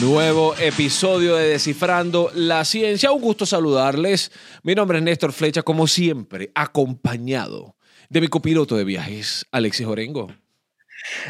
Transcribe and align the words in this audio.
Nuevo 0.00 0.54
episodio 0.60 1.34
de 1.34 1.48
Descifrando 1.48 2.30
la 2.32 2.64
Ciencia. 2.64 3.10
Un 3.10 3.20
gusto 3.20 3.44
saludarles. 3.44 4.30
Mi 4.62 4.76
nombre 4.76 4.98
es 4.98 5.04
Néstor 5.04 5.32
Flecha, 5.32 5.62
como 5.62 5.88
siempre, 5.88 6.52
acompañado 6.54 7.74
de 8.08 8.20
mi 8.20 8.28
copiloto 8.28 8.76
de 8.76 8.84
viajes, 8.84 9.44
Alexis 9.50 9.88
Orengo. 9.88 10.32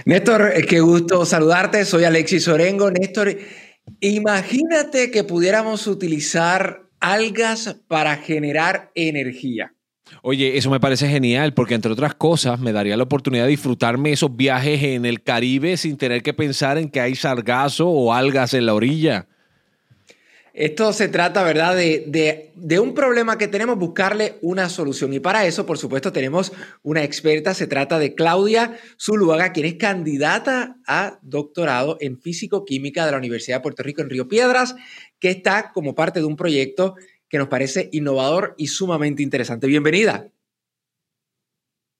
Néstor, 0.04 0.52
eh, 0.54 0.66
qué 0.66 0.80
gusto 0.80 1.24
saludarte. 1.24 1.86
Soy 1.86 2.04
Alexis 2.04 2.46
Orengo. 2.46 2.90
Néstor, 2.90 3.38
imagínate 4.00 5.10
que 5.10 5.24
pudiéramos 5.24 5.86
utilizar 5.86 6.82
algas 7.00 7.74
para 7.88 8.16
generar 8.16 8.90
energía. 8.94 9.72
Oye, 10.22 10.56
eso 10.56 10.70
me 10.70 10.80
parece 10.80 11.08
genial 11.08 11.54
porque 11.54 11.74
entre 11.74 11.92
otras 11.92 12.14
cosas 12.14 12.60
me 12.60 12.72
daría 12.72 12.96
la 12.96 13.04
oportunidad 13.04 13.44
de 13.44 13.50
disfrutarme 13.50 14.12
esos 14.12 14.36
viajes 14.36 14.82
en 14.82 15.04
el 15.04 15.22
Caribe 15.22 15.76
sin 15.76 15.96
tener 15.96 16.22
que 16.22 16.34
pensar 16.34 16.78
en 16.78 16.90
que 16.90 17.00
hay 17.00 17.14
sargazo 17.14 17.88
o 17.88 18.12
algas 18.12 18.54
en 18.54 18.66
la 18.66 18.74
orilla. 18.74 19.26
Esto 20.58 20.92
se 20.92 21.06
trata, 21.06 21.44
¿verdad?, 21.44 21.76
de, 21.76 22.50
de, 22.56 22.80
un 22.80 22.92
problema 22.92 23.38
que 23.38 23.46
tenemos, 23.46 23.78
buscarle 23.78 24.38
una 24.42 24.68
solución. 24.68 25.12
Y 25.12 25.20
para 25.20 25.46
eso, 25.46 25.64
por 25.66 25.78
supuesto, 25.78 26.12
tenemos 26.12 26.52
una 26.82 27.04
experta. 27.04 27.54
Se 27.54 27.68
trata 27.68 28.00
de 28.00 28.16
Claudia 28.16 28.76
Zuluaga, 29.00 29.52
quien 29.52 29.66
es 29.66 29.74
candidata 29.74 30.76
a 30.84 31.20
doctorado 31.22 31.96
en 32.00 32.18
físico-química 32.20 33.06
de 33.06 33.12
la 33.12 33.18
Universidad 33.18 33.58
de 33.58 33.62
Puerto 33.62 33.84
Rico 33.84 34.02
en 34.02 34.10
Río 34.10 34.26
Piedras, 34.26 34.74
que 35.20 35.30
está 35.30 35.70
como 35.72 35.94
parte 35.94 36.18
de 36.18 36.26
un 36.26 36.34
proyecto 36.34 36.96
que 37.28 37.38
nos 37.38 37.48
parece 37.48 37.88
innovador 37.92 38.54
y 38.56 38.68
sumamente 38.68 39.22
interesante. 39.22 39.66
Bienvenida. 39.66 40.28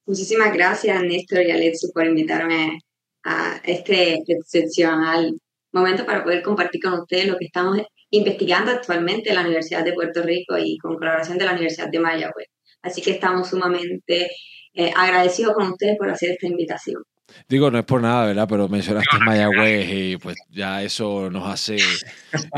Muchísimas 0.06 0.52
gracias, 0.54 1.02
Néstor 1.02 1.42
y 1.42 1.50
Alexis, 1.50 1.92
por 1.92 2.06
invitarme 2.06 2.80
a 3.24 3.60
este 3.64 4.22
excepcional 4.26 5.38
momento 5.72 6.06
para 6.06 6.24
poder 6.24 6.42
compartir 6.42 6.80
con 6.82 6.94
ustedes 6.94 7.26
lo 7.26 7.36
que 7.36 7.44
estamos 7.44 7.82
investigando 8.10 8.70
actualmente 8.70 9.28
en 9.28 9.34
la 9.34 9.42
Universidad 9.42 9.84
de 9.84 9.92
Puerto 9.92 10.22
Rico 10.22 10.56
y 10.56 10.78
con 10.78 10.96
colaboración 10.96 11.36
de 11.36 11.44
la 11.44 11.52
Universidad 11.52 11.90
de 11.90 11.98
Mayagüez. 11.98 12.48
Así 12.80 13.02
que 13.02 13.10
estamos 13.10 13.50
sumamente 13.50 14.30
eh, 14.72 14.92
agradecidos 14.96 15.54
con 15.54 15.72
ustedes 15.72 15.98
por 15.98 16.08
hacer 16.08 16.30
esta 16.30 16.46
invitación. 16.46 17.02
Digo, 17.48 17.70
no 17.70 17.78
es 17.78 17.84
por 17.84 18.02
nada, 18.02 18.26
¿verdad? 18.26 18.46
Pero 18.48 18.68
mencionaste 18.68 19.18
Mayagüez 19.24 19.88
y 19.90 20.16
pues 20.16 20.36
ya 20.50 20.82
eso 20.82 21.30
nos 21.30 21.46
hace 21.46 21.76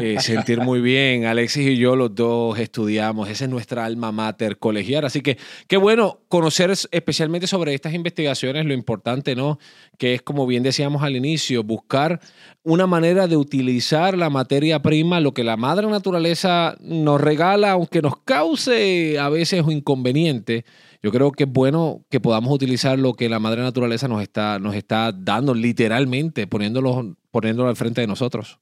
eh, 0.00 0.20
sentir 0.20 0.60
muy 0.60 0.80
bien. 0.80 1.26
Alexis 1.26 1.68
y 1.68 1.76
yo 1.76 1.96
los 1.96 2.14
dos 2.14 2.58
estudiamos, 2.58 3.28
esa 3.28 3.44
es 3.44 3.50
nuestra 3.50 3.84
alma 3.84 4.12
mater 4.12 4.58
colegial. 4.58 5.04
Así 5.04 5.20
que 5.20 5.38
qué 5.66 5.76
bueno 5.76 6.20
conocer 6.28 6.70
especialmente 6.90 7.46
sobre 7.46 7.74
estas 7.74 7.94
investigaciones, 7.94 8.64
lo 8.66 8.72
importante, 8.72 9.34
¿no? 9.34 9.58
Que 9.98 10.14
es, 10.14 10.22
como 10.22 10.46
bien 10.46 10.62
decíamos 10.62 11.02
al 11.02 11.16
inicio, 11.16 11.62
buscar 11.62 12.20
una 12.62 12.86
manera 12.86 13.26
de 13.26 13.36
utilizar 13.36 14.16
la 14.16 14.30
materia 14.30 14.82
prima, 14.82 15.20
lo 15.20 15.32
que 15.32 15.44
la 15.44 15.56
madre 15.56 15.86
naturaleza 15.86 16.76
nos 16.80 17.20
regala, 17.20 17.72
aunque 17.72 18.02
nos 18.02 18.18
cause 18.24 19.18
a 19.18 19.28
veces 19.28 19.62
un 19.62 19.72
inconveniente 19.72 20.64
yo 21.02 21.10
creo 21.10 21.32
que 21.32 21.44
es 21.44 21.50
bueno 21.50 22.04
que 22.10 22.20
podamos 22.20 22.52
utilizar 22.52 22.98
lo 22.98 23.14
que 23.14 23.28
la 23.28 23.38
madre 23.38 23.62
naturaleza 23.62 24.06
nos 24.08 24.22
está, 24.22 24.58
nos 24.58 24.74
está 24.74 25.12
dando 25.12 25.54
literalmente, 25.54 26.46
poniéndolo, 26.46 27.16
poniéndolo 27.30 27.68
al 27.68 27.76
frente 27.76 28.02
de 28.02 28.06
nosotros. 28.06 28.58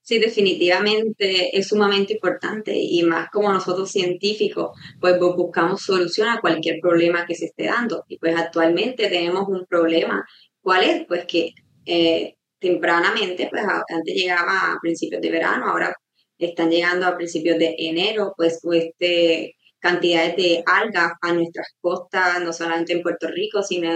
Sí, 0.00 0.18
definitivamente 0.18 1.54
es 1.54 1.68
sumamente 1.68 2.14
importante 2.14 2.74
y 2.74 3.02
más 3.02 3.28
como 3.30 3.52
nosotros 3.52 3.90
científicos, 3.90 4.70
pues 4.98 5.18
buscamos 5.18 5.82
solución 5.82 6.30
a 6.30 6.40
cualquier 6.40 6.80
problema 6.80 7.26
que 7.26 7.34
se 7.34 7.44
esté 7.44 7.66
dando. 7.66 8.04
Y 8.08 8.16
pues 8.18 8.34
actualmente 8.34 9.10
tenemos 9.10 9.46
un 9.48 9.66
problema. 9.66 10.24
¿Cuál 10.62 10.84
es? 10.84 11.06
Pues 11.06 11.26
que 11.26 11.52
eh, 11.84 12.36
tempranamente, 12.58 13.48
pues 13.50 13.62
antes 13.62 14.14
llegaba 14.14 14.72
a 14.72 14.78
principios 14.80 15.20
de 15.20 15.30
verano, 15.30 15.66
ahora 15.66 15.94
están 16.38 16.70
llegando 16.70 17.06
a 17.06 17.14
principios 17.14 17.58
de 17.58 17.74
enero, 17.78 18.32
pues 18.34 18.60
este 18.72 19.57
cantidades 19.80 20.36
de 20.36 20.62
algas 20.66 21.12
a 21.20 21.32
nuestras 21.32 21.68
costas, 21.80 22.40
no 22.42 22.52
solamente 22.52 22.92
en 22.92 23.02
Puerto 23.02 23.28
Rico, 23.28 23.62
sino 23.62 23.90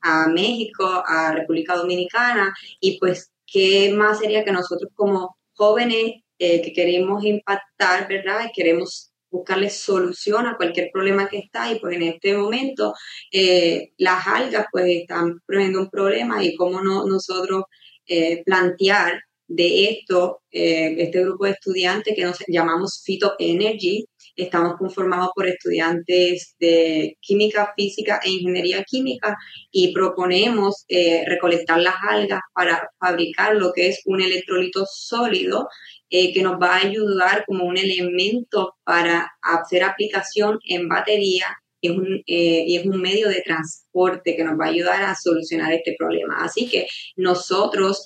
a 0.00 0.28
México, 0.28 1.02
a 1.06 1.32
República 1.32 1.76
Dominicana, 1.76 2.54
y 2.80 2.98
pues, 2.98 3.30
¿qué 3.46 3.92
más 3.94 4.18
sería 4.18 4.44
que 4.44 4.52
nosotros 4.52 4.90
como 4.94 5.36
jóvenes 5.54 6.22
eh, 6.38 6.60
que 6.60 6.72
queremos 6.72 7.24
impactar, 7.24 8.06
¿verdad? 8.08 8.50
Queremos 8.54 9.10
buscarle 9.30 9.70
solución 9.70 10.46
a 10.46 10.56
cualquier 10.56 10.90
problema 10.92 11.28
que 11.28 11.38
está 11.38 11.72
y 11.72 11.78
pues 11.80 11.96
en 11.96 12.02
este 12.02 12.36
momento 12.36 12.92
eh, 13.32 13.92
las 13.96 14.26
algas 14.26 14.66
pues 14.70 14.86
están 14.86 15.40
poniendo 15.46 15.80
un 15.80 15.90
problema 15.90 16.44
y 16.44 16.54
cómo 16.54 16.82
no 16.82 17.06
nosotros 17.06 17.64
eh, 18.06 18.42
plantear 18.44 19.22
de 19.48 19.90
esto, 19.90 20.42
este 20.50 21.20
grupo 21.22 21.44
de 21.44 21.52
estudiantes 21.52 22.14
que 22.16 22.24
nos 22.24 22.38
llamamos 22.48 23.02
Energy, 23.38 24.04
Estamos 24.36 24.76
conformados 24.76 25.30
por 25.34 25.46
estudiantes 25.46 26.54
de 26.60 27.16
química, 27.20 27.72
física 27.74 28.20
e 28.22 28.30
ingeniería 28.30 28.84
química 28.84 29.36
y 29.70 29.94
proponemos 29.94 30.84
eh, 30.88 31.24
recolectar 31.26 31.80
las 31.80 31.94
algas 32.06 32.40
para 32.54 32.90
fabricar 33.00 33.56
lo 33.56 33.72
que 33.72 33.88
es 33.88 34.02
un 34.04 34.20
electrolito 34.20 34.84
sólido 34.86 35.68
eh, 36.10 36.34
que 36.34 36.42
nos 36.42 36.60
va 36.60 36.74
a 36.74 36.86
ayudar 36.86 37.44
como 37.46 37.64
un 37.64 37.78
elemento 37.78 38.76
para 38.84 39.30
hacer 39.40 39.82
aplicación 39.82 40.58
en 40.68 40.86
batería 40.88 41.46
eh, 41.80 42.64
y 42.66 42.76
es 42.76 42.86
un 42.86 43.00
medio 43.00 43.28
de 43.28 43.42
transporte 43.42 44.36
que 44.36 44.44
nos 44.44 44.58
va 44.58 44.66
a 44.66 44.70
ayudar 44.70 45.02
a 45.02 45.14
solucionar 45.14 45.72
este 45.72 45.94
problema. 45.98 46.44
Así 46.44 46.68
que 46.68 46.86
nosotros 47.16 48.04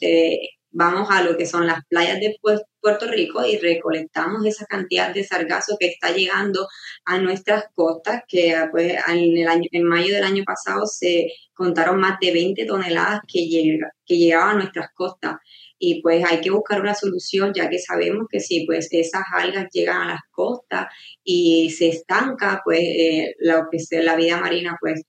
vamos 0.72 1.08
a 1.10 1.22
lo 1.22 1.36
que 1.36 1.46
son 1.46 1.66
las 1.66 1.84
playas 1.86 2.20
de 2.20 2.36
Puerto 2.80 3.06
Rico 3.06 3.44
y 3.44 3.58
recolectamos 3.58 4.44
esa 4.46 4.66
cantidad 4.66 5.12
de 5.12 5.24
sargazo 5.24 5.76
que 5.78 5.88
está 5.88 6.12
llegando 6.12 6.66
a 7.04 7.18
nuestras 7.18 7.64
costas, 7.74 8.22
que 8.28 8.54
pues, 8.70 8.94
en, 9.08 9.38
el 9.38 9.48
año, 9.48 9.66
en 9.72 9.84
mayo 9.84 10.14
del 10.14 10.24
año 10.24 10.44
pasado 10.44 10.86
se 10.86 11.32
contaron 11.54 11.98
más 11.98 12.18
de 12.20 12.32
20 12.32 12.64
toneladas 12.66 13.20
que, 13.26 13.46
llega, 13.46 13.90
que 14.06 14.16
llegaban 14.16 14.56
a 14.56 14.58
nuestras 14.60 14.88
costas. 14.94 15.36
Y 15.78 16.02
pues 16.02 16.24
hay 16.24 16.40
que 16.40 16.50
buscar 16.50 16.80
una 16.80 16.94
solución, 16.94 17.52
ya 17.54 17.68
que 17.70 17.78
sabemos 17.78 18.26
que 18.30 18.40
si 18.40 18.66
pues 18.66 18.88
esas 18.90 19.22
algas 19.32 19.66
llegan 19.72 20.02
a 20.02 20.08
las 20.08 20.20
costas 20.30 20.88
y 21.24 21.70
se 21.70 21.88
estanca, 21.88 22.60
pues 22.64 22.80
eh, 22.80 23.34
lo 23.38 23.68
que 23.70 23.78
sea 23.78 24.02
la 24.02 24.16
vida 24.16 24.38
marina 24.38 24.76
pues 24.80 25.02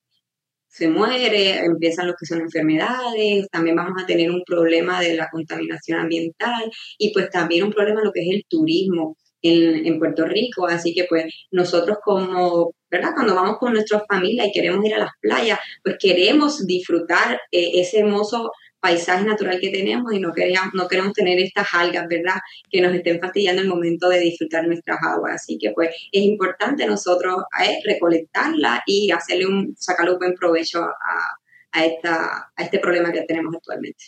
se 0.72 0.88
muere, 0.88 1.66
empiezan 1.66 2.08
lo 2.08 2.16
que 2.18 2.26
son 2.26 2.42
enfermedades, 2.42 3.48
también 3.52 3.76
vamos 3.76 4.02
a 4.02 4.06
tener 4.06 4.32
un 4.32 4.44
problema 4.46 5.02
de 5.02 5.16
la 5.16 5.30
contaminación 5.30 6.00
ambiental 6.00 6.72
y 6.98 7.12
pues 7.12 7.30
también 7.30 7.66
un 7.66 7.74
problema 7.74 8.02
lo 8.02 8.14
que 8.14 8.22
es 8.22 8.36
el 8.36 8.46
turismo 8.48 9.18
en, 9.42 9.86
en 9.86 10.00
Puerto 10.00 10.26
Rico. 10.26 10.68
Así 10.68 10.94
que 10.94 11.06
pues 11.10 11.26
nosotros 11.52 11.98
como, 12.04 12.74
¿verdad? 12.90 13.12
Cuando 13.14 13.36
vamos 13.36 13.58
con 13.60 13.74
nuestra 13.74 14.02
familia 14.08 14.46
y 14.46 14.52
queremos 14.54 14.86
ir 14.86 14.94
a 14.94 15.00
las 15.00 15.12
playas, 15.20 15.60
pues 15.84 15.98
queremos 16.00 16.66
disfrutar 16.66 17.42
eh, 17.52 17.82
ese 17.82 18.00
hermoso 18.00 18.52
paisaje 18.82 19.24
natural 19.24 19.60
que 19.60 19.70
tenemos 19.70 20.12
y 20.14 20.20
no 20.20 20.34
queremos, 20.34 20.74
no 20.74 20.88
queremos 20.88 21.14
tener 21.14 21.40
estas 21.40 21.68
algas, 21.74 22.08
¿verdad? 22.10 22.36
Que 22.70 22.82
nos 22.82 22.94
estén 22.94 23.20
fastidiando 23.20 23.62
el 23.62 23.68
momento 23.68 24.10
de 24.10 24.20
disfrutar 24.20 24.68
nuestras 24.68 24.98
aguas. 25.02 25.36
Así 25.36 25.58
que 25.58 25.72
pues 25.72 25.90
es 26.12 26.24
importante 26.24 26.86
nosotros 26.86 27.44
eh, 27.64 27.80
recolectarla 27.86 28.84
y 28.86 29.12
hacerle 29.12 29.48
un, 29.48 29.76
sacarle 29.78 30.14
un 30.14 30.20
buen 30.20 30.34
provecho 30.34 30.84
a, 30.84 31.38
a, 31.72 31.86
esta, 31.86 32.52
a 32.56 32.64
este 32.64 32.80
problema 32.80 33.12
que 33.12 33.22
tenemos 33.22 33.56
actualmente. 33.56 34.06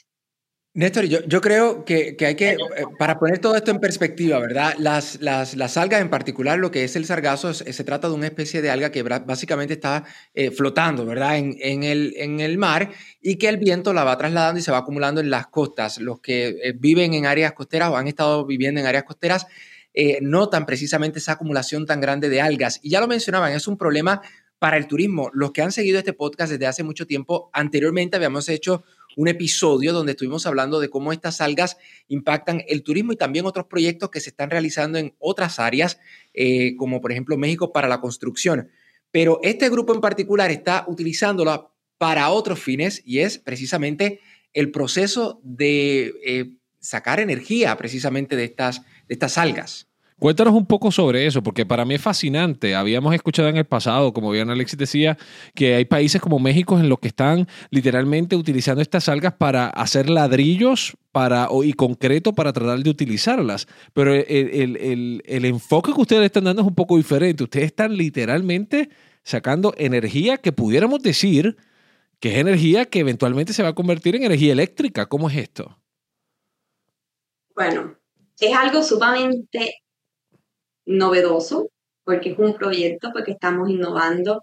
Néstor, 0.75 1.05
yo, 1.05 1.19
yo 1.27 1.39
creo 1.39 1.85
que, 1.85 2.15
que, 2.15 2.25
hay 2.25 2.35
que, 2.35 2.53
eh, 2.53 2.57
para 2.97 3.19
poner 3.19 3.37
todo 3.37 3.55
esto 3.55 3.69
en 3.69 3.79
perspectiva, 3.79 4.39
¿verdad? 4.39 4.73
Las, 4.79 5.21
las, 5.21 5.55
las, 5.55 5.77
algas, 5.77 6.01
en 6.01 6.09
particular 6.09 6.57
lo 6.57 6.71
que 6.71 6.83
es 6.83 6.95
el 6.95 7.05
sargazo, 7.05 7.53
se 7.53 7.83
trata 7.83 8.07
de 8.07 8.15
una 8.15 8.25
especie 8.25 8.59
de 8.63 8.71
alga 8.71 8.91
que 8.91 9.03
básicamente 9.03 9.75
está 9.75 10.03
eh, 10.33 10.49
flotando, 10.49 11.05
¿verdad? 11.05 11.37
En, 11.37 11.55
en, 11.59 11.83
el, 11.83 12.15
en 12.17 12.39
el 12.39 12.57
mar 12.57 12.89
y 13.21 13.35
que 13.35 13.49
el 13.49 13.57
viento 13.57 13.93
la 13.93 14.03
va 14.03 14.17
trasladando 14.17 14.59
y 14.59 14.63
se 14.63 14.71
va 14.71 14.79
acumulando 14.79 15.21
en 15.21 15.29
las 15.29 15.45
costas. 15.45 15.99
Los 15.99 16.21
que 16.21 16.47
eh, 16.63 16.73
viven 16.75 17.13
en 17.13 17.27
áreas 17.27 17.53
costeras 17.53 17.89
o 17.89 17.97
han 17.97 18.07
estado 18.07 18.43
viviendo 18.43 18.81
en 18.81 18.87
áreas 18.87 19.03
costeras 19.03 19.45
notan 20.21 20.65
precisamente 20.65 21.19
esa 21.19 21.33
acumulación 21.33 21.85
tan 21.85 22.01
grande 22.01 22.27
de 22.27 22.41
algas. 22.41 22.79
Y 22.81 22.89
ya 22.89 22.99
lo 22.99 23.07
mencionaban, 23.07 23.53
es 23.53 23.67
un 23.67 23.77
problema 23.77 24.21
para 24.63 24.77
el 24.77 24.87
turismo. 24.87 25.29
Los 25.33 25.51
que 25.51 25.61
han 25.61 25.73
seguido 25.73 25.99
este 25.99 26.13
podcast 26.13 26.49
desde 26.49 26.67
hace 26.67 26.83
mucho 26.83 27.05
tiempo, 27.05 27.49
anteriormente 27.51 28.15
habíamos 28.15 28.47
hecho 28.47 28.85
un 29.15 29.27
episodio 29.27 29.93
donde 29.93 30.13
estuvimos 30.13 30.45
hablando 30.45 30.79
de 30.79 30.89
cómo 30.89 31.11
estas 31.11 31.41
algas 31.41 31.77
impactan 32.07 32.63
el 32.67 32.83
turismo 32.83 33.13
y 33.13 33.17
también 33.17 33.45
otros 33.45 33.67
proyectos 33.67 34.09
que 34.09 34.19
se 34.19 34.29
están 34.29 34.49
realizando 34.49 34.97
en 34.97 35.15
otras 35.19 35.59
áreas, 35.59 35.99
eh, 36.33 36.75
como 36.77 37.01
por 37.01 37.11
ejemplo 37.11 37.37
México 37.37 37.71
para 37.71 37.87
la 37.87 38.01
construcción. 38.01 38.69
Pero 39.11 39.39
este 39.43 39.69
grupo 39.69 39.93
en 39.93 40.01
particular 40.01 40.51
está 40.51 40.85
utilizándola 40.87 41.69
para 41.97 42.29
otros 42.29 42.59
fines 42.59 43.01
y 43.05 43.19
es 43.19 43.37
precisamente 43.37 44.19
el 44.53 44.71
proceso 44.71 45.39
de 45.43 46.13
eh, 46.25 46.57
sacar 46.79 47.19
energía 47.19 47.77
precisamente 47.77 48.35
de 48.35 48.45
estas, 48.45 48.81
de 49.07 49.13
estas 49.13 49.37
algas. 49.37 49.87
Cuéntanos 50.19 50.53
un 50.53 50.65
poco 50.65 50.91
sobre 50.91 51.25
eso, 51.25 51.43
porque 51.43 51.65
para 51.65 51.85
mí 51.85 51.95
es 51.95 52.01
fascinante. 52.01 52.75
Habíamos 52.75 53.13
escuchado 53.13 53.49
en 53.49 53.57
el 53.57 53.65
pasado, 53.65 54.13
como 54.13 54.31
bien 54.31 54.49
Alexis 54.49 54.77
decía, 54.77 55.17
que 55.53 55.75
hay 55.75 55.85
países 55.85 56.21
como 56.21 56.39
México 56.39 56.79
en 56.79 56.89
los 56.89 56.99
que 56.99 57.09
están 57.09 57.47
literalmente 57.71 58.35
utilizando 58.35 58.81
estas 58.81 59.09
algas 59.09 59.33
para 59.33 59.67
hacer 59.67 60.09
ladrillos 60.09 60.95
para, 61.11 61.49
y 61.63 61.73
concreto 61.73 62.33
para 62.33 62.53
tratar 62.53 62.79
de 62.79 62.89
utilizarlas. 62.89 63.67
Pero 63.93 64.13
el, 64.13 65.21
el 65.25 65.45
enfoque 65.45 65.93
que 65.93 66.01
ustedes 66.01 66.25
están 66.25 66.45
dando 66.45 66.61
es 66.61 66.67
un 66.67 66.75
poco 66.75 66.97
diferente. 66.97 67.43
Ustedes 67.43 67.65
están 67.65 67.95
literalmente 67.97 68.89
sacando 69.23 69.73
energía 69.77 70.37
que 70.37 70.51
pudiéramos 70.51 71.01
decir 71.01 71.57
que 72.19 72.31
es 72.31 72.37
energía 72.37 72.85
que 72.85 72.99
eventualmente 72.99 73.51
se 73.51 73.63
va 73.63 73.69
a 73.69 73.75
convertir 73.75 74.15
en 74.15 74.23
energía 74.23 74.53
eléctrica. 74.53 75.07
¿Cómo 75.07 75.29
es 75.29 75.35
esto? 75.35 75.77
Bueno, 77.53 77.97
es 78.39 78.55
algo 78.55 78.81
sumamente 78.81 79.82
novedoso 80.85 81.69
porque 82.03 82.31
es 82.31 82.39
un 82.39 82.55
proyecto 82.55 83.11
porque 83.13 83.31
estamos 83.31 83.69
innovando 83.69 84.41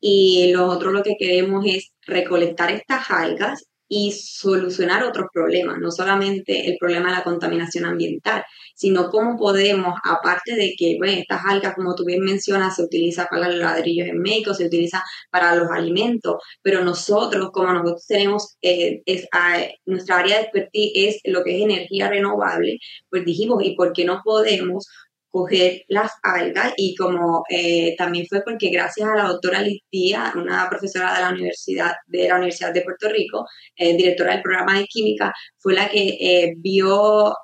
y 0.00 0.52
nosotros 0.52 0.92
lo 0.92 1.02
que 1.02 1.16
queremos 1.18 1.64
es 1.66 1.92
recolectar 2.06 2.70
estas 2.70 3.10
algas 3.10 3.64
y 3.88 4.12
solucionar 4.12 5.02
otros 5.02 5.28
problemas, 5.32 5.78
no 5.78 5.90
solamente 5.90 6.68
el 6.68 6.76
problema 6.78 7.08
de 7.08 7.16
la 7.16 7.24
contaminación 7.24 7.86
ambiental, 7.86 8.44
sino 8.74 9.08
cómo 9.08 9.38
podemos, 9.38 9.94
aparte 10.04 10.54
de 10.54 10.74
que 10.76 10.96
bueno, 10.98 11.14
estas 11.14 11.40
algas, 11.46 11.74
como 11.74 11.94
tú 11.94 12.04
bien 12.04 12.20
mencionas, 12.20 12.76
se 12.76 12.82
utilizan 12.82 13.26
para 13.30 13.48
los 13.48 13.58
ladrillos 13.58 14.08
en 14.08 14.20
México, 14.20 14.52
se 14.52 14.66
utiliza 14.66 15.02
para 15.30 15.54
los 15.56 15.70
alimentos, 15.70 16.36
pero 16.62 16.84
nosotros, 16.84 17.50
como 17.50 17.72
nosotros 17.72 18.06
tenemos, 18.06 18.56
eh, 18.60 19.00
es, 19.06 19.26
ah, 19.32 19.58
nuestra 19.86 20.18
área 20.18 20.36
de 20.36 20.42
expertise 20.42 21.20
es 21.24 21.32
lo 21.32 21.42
que 21.42 21.56
es 21.56 21.62
energía 21.64 22.08
renovable, 22.10 22.78
pues 23.08 23.24
dijimos, 23.24 23.64
¿y 23.64 23.74
por 23.74 23.94
qué 23.94 24.04
no 24.04 24.20
podemos 24.22 24.86
coger 25.30 25.82
las 25.88 26.12
algas 26.22 26.72
y 26.76 26.94
como 26.94 27.42
eh, 27.50 27.94
también 27.96 28.26
fue 28.28 28.42
porque 28.44 28.70
gracias 28.70 29.08
a 29.08 29.14
la 29.16 29.28
doctora 29.28 29.62
Litía, 29.62 30.32
una 30.36 30.68
profesora 30.68 31.14
de 31.14 31.20
la 31.20 31.30
Universidad 31.30 31.92
de, 32.06 32.28
la 32.28 32.36
Universidad 32.36 32.72
de 32.72 32.82
Puerto 32.82 33.08
Rico, 33.08 33.46
eh, 33.76 33.96
directora 33.96 34.32
del 34.32 34.42
programa 34.42 34.78
de 34.78 34.86
química, 34.86 35.32
fue 35.58 35.74
la 35.74 35.88
que 35.88 36.16
eh, 36.20 36.54
vio 36.56 37.34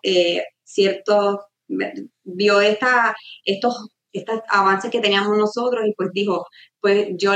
ciertos, 0.62 1.36
vio 2.24 2.60
estos, 2.60 2.90
estos 4.12 4.40
avances 4.48 4.90
que 4.90 5.00
teníamos 5.00 5.36
nosotros 5.36 5.84
y 5.86 5.92
pues 5.94 6.10
dijo, 6.12 6.46
pues 6.80 7.08
yo 7.18 7.34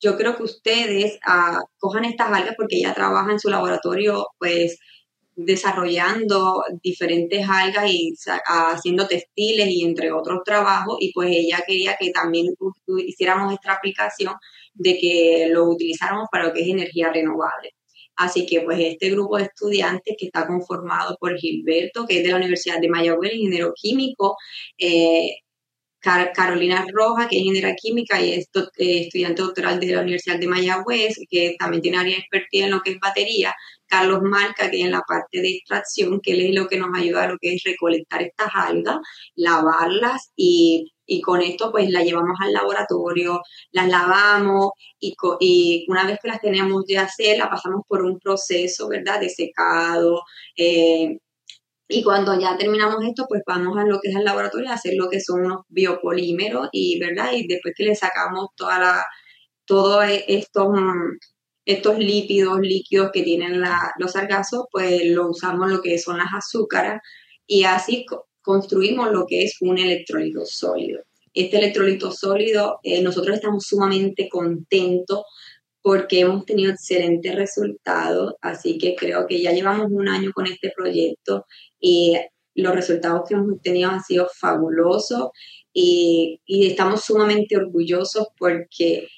yo 0.00 0.16
creo 0.16 0.36
que 0.36 0.42
ustedes 0.42 1.18
ah, 1.26 1.60
cojan 1.78 2.04
estas 2.04 2.30
algas 2.32 2.54
porque 2.56 2.76
ella 2.76 2.94
trabaja 2.94 3.32
en 3.32 3.40
su 3.40 3.48
laboratorio, 3.48 4.26
pues 4.38 4.78
desarrollando 5.36 6.64
diferentes 6.82 7.46
algas 7.48 7.90
y 7.90 8.14
haciendo 8.46 9.06
textiles 9.06 9.68
y 9.68 9.84
entre 9.84 10.10
otros 10.10 10.40
trabajos 10.44 10.96
y 11.00 11.12
pues 11.12 11.30
ella 11.30 11.62
quería 11.66 11.96
que 12.00 12.10
también 12.10 12.46
hiciéramos 13.06 13.52
esta 13.52 13.74
aplicación 13.74 14.34
de 14.74 14.98
que 14.98 15.48
lo 15.50 15.64
utilizáramos 15.68 16.28
para 16.32 16.44
lo 16.44 16.52
que 16.54 16.62
es 16.62 16.68
energía 16.68 17.12
renovable. 17.12 17.74
Así 18.16 18.46
que 18.46 18.62
pues 18.62 18.78
este 18.80 19.10
grupo 19.10 19.36
de 19.36 19.44
estudiantes 19.44 20.16
que 20.18 20.26
está 20.26 20.46
conformado 20.46 21.16
por 21.20 21.36
Gilberto, 21.36 22.06
que 22.06 22.18
es 22.18 22.24
de 22.24 22.30
la 22.30 22.36
Universidad 22.36 22.80
de 22.80 22.88
Mayagüez, 22.88 23.34
ingeniero 23.34 23.74
químico, 23.74 24.36
eh, 24.78 25.36
Carolina 26.00 26.86
Roja, 26.92 27.28
que 27.28 27.36
es 27.36 27.42
ingeniera 27.42 27.74
química 27.74 28.20
y 28.20 28.32
es 28.32 28.48
eh, 28.78 29.00
estudiante 29.02 29.42
doctoral 29.42 29.80
de 29.80 29.88
la 29.88 30.02
Universidad 30.02 30.38
de 30.38 30.46
Mayagüez, 30.46 31.16
que 31.28 31.56
también 31.58 31.82
tiene 31.82 31.98
área 31.98 32.14
de 32.14 32.20
expertise 32.20 32.64
en 32.64 32.70
lo 32.70 32.80
que 32.80 32.92
es 32.92 33.00
batería, 33.00 33.54
Carlos 33.86 34.20
Marca, 34.22 34.70
que 34.70 34.80
en 34.82 34.90
la 34.90 35.02
parte 35.02 35.40
de 35.40 35.50
extracción, 35.50 36.20
que 36.20 36.32
él 36.32 36.40
es 36.42 36.54
lo 36.54 36.68
que 36.68 36.78
nos 36.78 36.96
ayuda 36.96 37.24
a 37.24 37.28
lo 37.28 37.38
que 37.38 37.54
es 37.54 37.62
recolectar 37.64 38.22
estas 38.22 38.48
algas, 38.54 38.98
lavarlas 39.34 40.32
y, 40.36 40.92
con 41.24 41.40
esto 41.40 41.70
pues 41.70 41.88
las 41.90 42.04
llevamos 42.04 42.36
al 42.40 42.52
laboratorio, 42.52 43.40
las 43.70 43.88
lavamos 43.88 44.70
y, 44.98 45.14
y, 45.40 45.86
una 45.88 46.06
vez 46.06 46.18
que 46.20 46.28
las 46.28 46.40
tenemos 46.40 46.84
de 46.86 46.98
hacer, 46.98 47.38
las 47.38 47.48
pasamos 47.48 47.82
por 47.88 48.04
un 48.04 48.18
proceso, 48.18 48.88
¿verdad? 48.88 49.20
De 49.20 49.28
secado. 49.28 50.22
Eh, 50.56 51.18
y 51.88 52.02
cuando 52.02 52.38
ya 52.38 52.56
terminamos 52.58 53.04
esto, 53.04 53.26
pues 53.28 53.42
vamos 53.46 53.78
a 53.78 53.84
lo 53.84 54.00
que 54.00 54.10
es 54.10 54.16
el 54.16 54.24
laboratorio 54.24 54.70
a 54.70 54.74
hacer 54.74 54.94
lo 54.96 55.08
que 55.08 55.20
son 55.20 55.44
unos 55.44 55.60
biopolímeros 55.68 56.68
y, 56.72 56.98
¿verdad? 56.98 57.32
Y 57.34 57.46
después 57.46 57.74
que 57.76 57.84
le 57.84 57.94
sacamos 57.94 58.48
toda 58.56 58.78
la, 58.80 59.04
todo 59.66 60.02
esto 60.02 60.72
estos 61.66 61.98
lípidos 61.98 62.60
líquidos 62.60 63.10
que 63.12 63.22
tienen 63.22 63.60
los 63.98 64.12
sargazos, 64.12 64.66
pues 64.70 65.04
lo 65.06 65.28
usamos 65.28 65.70
lo 65.70 65.82
que 65.82 65.98
son 65.98 66.16
las 66.16 66.32
azúcares 66.32 67.00
y 67.46 67.64
así 67.64 68.06
construimos 68.40 69.10
lo 69.10 69.26
que 69.26 69.42
es 69.42 69.56
un 69.60 69.76
electrolito 69.76 70.46
sólido. 70.46 71.02
Este 71.34 71.58
electrolito 71.58 72.12
sólido, 72.12 72.78
eh, 72.84 73.02
nosotros 73.02 73.36
estamos 73.36 73.64
sumamente 73.66 74.28
contentos 74.30 75.22
porque 75.82 76.20
hemos 76.20 76.46
tenido 76.46 76.72
excelentes 76.72 77.34
resultados, 77.34 78.34
así 78.40 78.78
que 78.78 78.94
creo 78.94 79.26
que 79.26 79.42
ya 79.42 79.52
llevamos 79.52 79.88
un 79.90 80.08
año 80.08 80.32
con 80.32 80.46
este 80.46 80.72
proyecto 80.74 81.46
y 81.80 82.16
los 82.54 82.74
resultados 82.74 83.28
que 83.28 83.34
hemos 83.34 83.60
tenido 83.60 83.90
han 83.90 84.02
sido 84.02 84.28
fabulosos 84.34 85.30
y, 85.72 86.40
y 86.46 86.68
estamos 86.68 87.04
sumamente 87.04 87.56
orgullosos 87.56 88.28
porque 88.38 89.08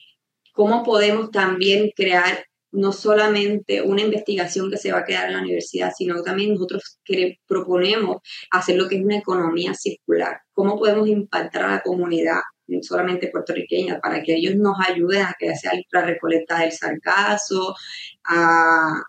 cómo 0.58 0.82
podemos 0.82 1.30
también 1.30 1.92
crear 1.94 2.44
no 2.72 2.90
solamente 2.90 3.80
una 3.80 4.02
investigación 4.02 4.68
que 4.68 4.76
se 4.76 4.90
va 4.90 4.98
a 4.98 5.04
quedar 5.04 5.28
en 5.28 5.34
la 5.34 5.42
universidad, 5.42 5.92
sino 5.96 6.20
también 6.24 6.54
nosotros 6.54 6.98
proponemos 7.46 8.16
hacer 8.50 8.74
lo 8.74 8.88
que 8.88 8.96
es 8.96 9.04
una 9.04 9.18
economía 9.18 9.72
circular. 9.74 10.40
¿Cómo 10.52 10.76
podemos 10.76 11.06
impactar 11.06 11.62
a 11.62 11.74
la 11.76 11.80
comunidad, 11.80 12.40
no 12.66 12.82
solamente 12.82 13.28
puertorriqueña, 13.28 14.00
para 14.00 14.20
que 14.20 14.34
ellos 14.34 14.56
nos 14.56 14.74
ayuden 14.84 15.22
a 15.22 15.36
que 15.38 15.54
sea 15.54 15.74
la 15.92 16.02
recolecta 16.02 16.58
del 16.58 16.72
sargazo, 16.72 17.76
a 18.24 19.00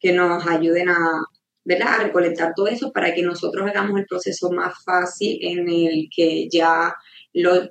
que 0.00 0.12
nos 0.12 0.44
ayuden 0.48 0.88
a, 0.88 1.22
¿verdad? 1.62 1.94
a 1.94 2.02
recolectar 2.06 2.54
todo 2.56 2.66
eso 2.66 2.90
para 2.90 3.14
que 3.14 3.22
nosotros 3.22 3.70
hagamos 3.70 4.00
el 4.00 4.06
proceso 4.06 4.50
más 4.50 4.74
fácil 4.84 5.38
en 5.42 5.68
el 5.68 6.08
que 6.12 6.48
ya 6.50 6.92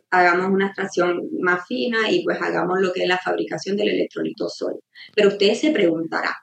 hagamos 0.10 0.48
una 0.50 0.68
extracción 0.68 1.30
más 1.40 1.66
fina 1.68 2.10
y 2.10 2.24
pues 2.24 2.42
hagamos 2.42 2.80
lo 2.80 2.94
que 2.94 3.04
es 3.04 3.08
la 3.08 3.18
fabricación 3.18 3.76
del 3.78 3.90
electrolito 3.90 4.50
sólido. 4.50 4.82
Pero 5.16 5.30
usted 5.30 5.54
se 5.54 5.72
preguntará, 5.72 6.36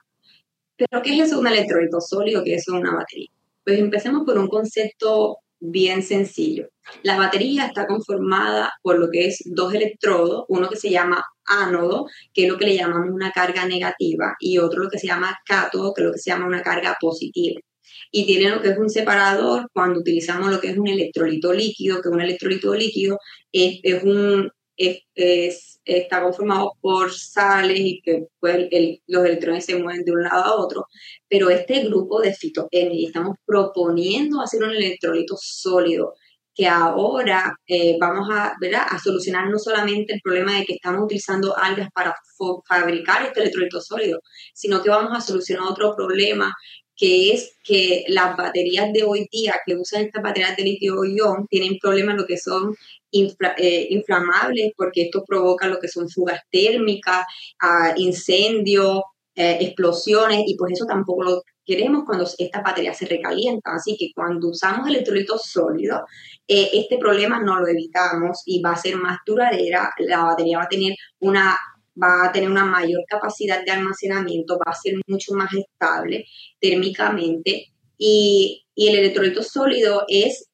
¿pero 0.77 1.01
qué 1.01 1.15
es 1.15 1.27
eso 1.27 1.39
un 1.39 1.47
electrolito 1.47 2.01
sólido? 2.01 2.43
¿Qué 2.43 2.55
es 2.55 2.61
eso 2.61 2.75
una 2.75 2.93
batería? 2.93 3.29
Pues 3.63 3.79
empecemos 3.79 4.23
por 4.25 4.37
un 4.37 4.47
concepto 4.47 5.37
bien 5.59 6.03
sencillo. 6.03 6.69
La 7.03 7.17
batería 7.17 7.65
está 7.65 7.87
conformada 7.87 8.71
por 8.81 8.99
lo 8.99 9.09
que 9.09 9.27
es 9.27 9.41
dos 9.45 9.73
electrodos, 9.73 10.45
uno 10.49 10.69
que 10.69 10.75
se 10.75 10.89
llama 10.89 11.23
ánodo, 11.45 12.07
que 12.33 12.43
es 12.43 12.49
lo 12.49 12.57
que 12.57 12.65
le 12.65 12.75
llamamos 12.75 13.09
una 13.11 13.31
carga 13.31 13.65
negativa, 13.65 14.35
y 14.39 14.57
otro 14.59 14.83
lo 14.83 14.89
que 14.89 14.99
se 14.99 15.07
llama 15.07 15.37
cátodo, 15.45 15.93
que 15.93 16.01
es 16.01 16.07
lo 16.07 16.13
que 16.13 16.19
se 16.19 16.29
llama 16.29 16.47
una 16.47 16.61
carga 16.61 16.95
positiva 16.99 17.59
y 18.17 18.25
tiene 18.25 18.49
lo 18.49 18.61
que 18.61 18.69
es 18.69 18.77
un 18.77 18.89
separador 18.89 19.67
cuando 19.73 19.99
utilizamos 19.99 20.49
lo 20.49 20.61
que 20.61 20.69
es 20.69 20.77
un 20.77 20.87
electrolito 20.87 21.51
líquido, 21.51 22.01
que 22.01 22.07
un 22.07 22.21
electrolito 22.21 22.73
líquido 22.73 23.19
es, 23.51 23.81
es 23.83 24.03
un, 24.05 24.49
es, 24.77 25.81
está 25.83 26.23
conformado 26.23 26.71
por 26.79 27.11
sales 27.11 27.77
y 27.77 27.99
que 28.01 28.27
pues, 28.39 28.69
los 29.07 29.25
electrones 29.25 29.65
se 29.65 29.75
mueven 29.75 30.05
de 30.05 30.13
un 30.13 30.23
lado 30.23 30.45
a 30.45 30.55
otro, 30.55 30.85
pero 31.27 31.49
este 31.49 31.81
grupo 31.81 32.21
de 32.21 32.33
fitoquímicos 32.33 33.07
estamos 33.07 33.35
proponiendo 33.45 34.39
hacer 34.39 34.63
un 34.63 34.71
electrolito 34.71 35.35
sólido 35.37 36.13
que 36.53 36.67
ahora 36.69 37.53
eh, 37.67 37.97
vamos 37.99 38.29
a, 38.31 38.53
a 38.53 38.99
solucionar 38.99 39.49
no 39.49 39.59
solamente 39.59 40.13
el 40.13 40.21
problema 40.21 40.57
de 40.57 40.63
que 40.63 40.75
estamos 40.75 41.03
utilizando 41.03 41.53
algas 41.57 41.89
para 41.93 42.15
fabricar 42.65 43.25
este 43.25 43.41
electrolito 43.41 43.81
sólido, 43.81 44.21
sino 44.53 44.81
que 44.81 44.89
vamos 44.89 45.11
a 45.17 45.19
solucionar 45.19 45.67
otro 45.69 45.93
problema 45.97 46.53
que 46.95 47.33
es 47.33 47.55
que 47.63 48.05
las 48.07 48.37
baterías 48.37 48.91
de 48.93 49.03
hoy 49.03 49.27
día 49.31 49.55
que 49.65 49.75
usan 49.75 50.05
estas 50.05 50.23
baterías 50.23 50.55
de 50.55 50.63
litio-ion 50.63 51.47
tienen 51.47 51.77
problemas 51.79 52.15
lo 52.15 52.25
que 52.25 52.37
son 52.37 52.75
eh, 53.11 53.87
inflamables 53.89 54.73
porque 54.75 55.03
esto 55.03 55.23
provoca 55.25 55.67
lo 55.67 55.79
que 55.79 55.87
son 55.87 56.09
fugas 56.09 56.41
térmicas, 56.51 57.25
uh, 57.61 57.99
incendios, 57.99 59.01
eh, 59.35 59.57
explosiones 59.59 60.43
y 60.47 60.55
pues 60.55 60.73
eso 60.73 60.85
tampoco 60.85 61.23
lo 61.23 61.43
queremos 61.65 62.03
cuando 62.05 62.25
estas 62.37 62.63
baterías 62.63 62.97
se 62.97 63.05
recalientan. 63.05 63.75
Así 63.75 63.97
que 63.97 64.11
cuando 64.15 64.49
usamos 64.49 64.87
electrolitos 64.87 65.43
sólidos, 65.43 66.01
eh, 66.47 66.69
este 66.73 66.97
problema 66.97 67.41
no 67.41 67.59
lo 67.59 67.67
evitamos 67.67 68.43
y 68.45 68.61
va 68.61 68.71
a 68.71 68.77
ser 68.77 68.95
más 68.95 69.17
duradera, 69.25 69.91
la 69.99 70.23
batería 70.23 70.59
va 70.59 70.65
a 70.65 70.69
tener 70.69 70.95
una 71.19 71.57
va 72.01 72.25
a 72.25 72.31
tener 72.31 72.49
una 72.49 72.65
mayor 72.65 73.03
capacidad 73.07 73.63
de 73.63 73.71
almacenamiento, 73.71 74.57
va 74.57 74.71
a 74.71 74.75
ser 74.75 74.95
mucho 75.07 75.33
más 75.33 75.53
estable 75.53 76.25
térmicamente 76.59 77.71
y, 77.97 78.61
el 78.77 78.97
electrolito 78.97 79.41
sólido 79.41 80.03
es 80.09 80.49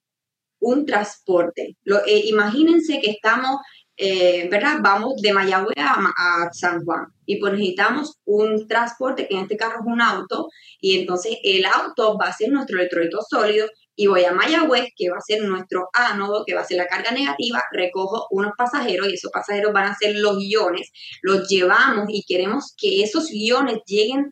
un 0.60 0.86
transporte. 0.86 1.76
Eh, 2.06 2.22
imagínense 2.26 3.00
que 3.02 3.10
estamos, 3.10 3.58
eh, 3.98 4.48
¿verdad? 4.48 4.78
Vamos 4.80 5.16
de 5.24 5.34
Mayagüez 5.34 5.76
a, 5.78 6.48
San 6.52 6.86
Juan 6.86 7.08
y 7.26 7.38
pues 7.40 7.54
necesitamos 7.54 8.20
un 8.26 8.68
transporte, 8.68 9.28
que 9.28 9.34
en 9.34 9.42
este 9.42 9.58
carro 9.58 9.80
es 9.80 9.88
un 9.88 10.02
auto, 10.02 10.50
y 10.80 11.00
entonces 11.00 11.38
el 11.44 11.66
auto 11.66 12.16
va 12.16 12.28
a 12.28 12.34
ser 12.34 12.50
nuestro 12.52 12.78
electrolito 12.78 13.20
sólido 13.28 13.68
y 13.96 14.08
voy 14.08 14.24
a 14.24 14.34
Mayagüez, 14.34 14.90
que 14.96 15.10
va 15.10 15.18
a 15.18 15.22
ser 15.22 15.44
nuestro 15.44 15.90
ánodo, 15.94 16.44
que 16.46 16.56
va 16.56 16.62
a 16.62 16.66
ser 16.66 16.78
la 16.78 16.88
carga 16.88 17.12
negativa, 17.12 17.64
recojo 17.72 18.28
unos 18.32 18.54
pasajeros 18.58 19.08
y 19.10 19.14
esos 19.14 19.32
pasajeros 19.32 19.74
van 19.74 19.90
a 19.90 19.96
ser 19.96 20.16
los 20.16 20.38
iones, 20.42 20.92
los 21.22 21.48
llevamos 21.48 22.06
y 22.10 22.24
queremos 22.28 22.74
que 22.78 23.04
esos 23.04 23.32
iones 23.32 23.80
lleguen 23.86 24.32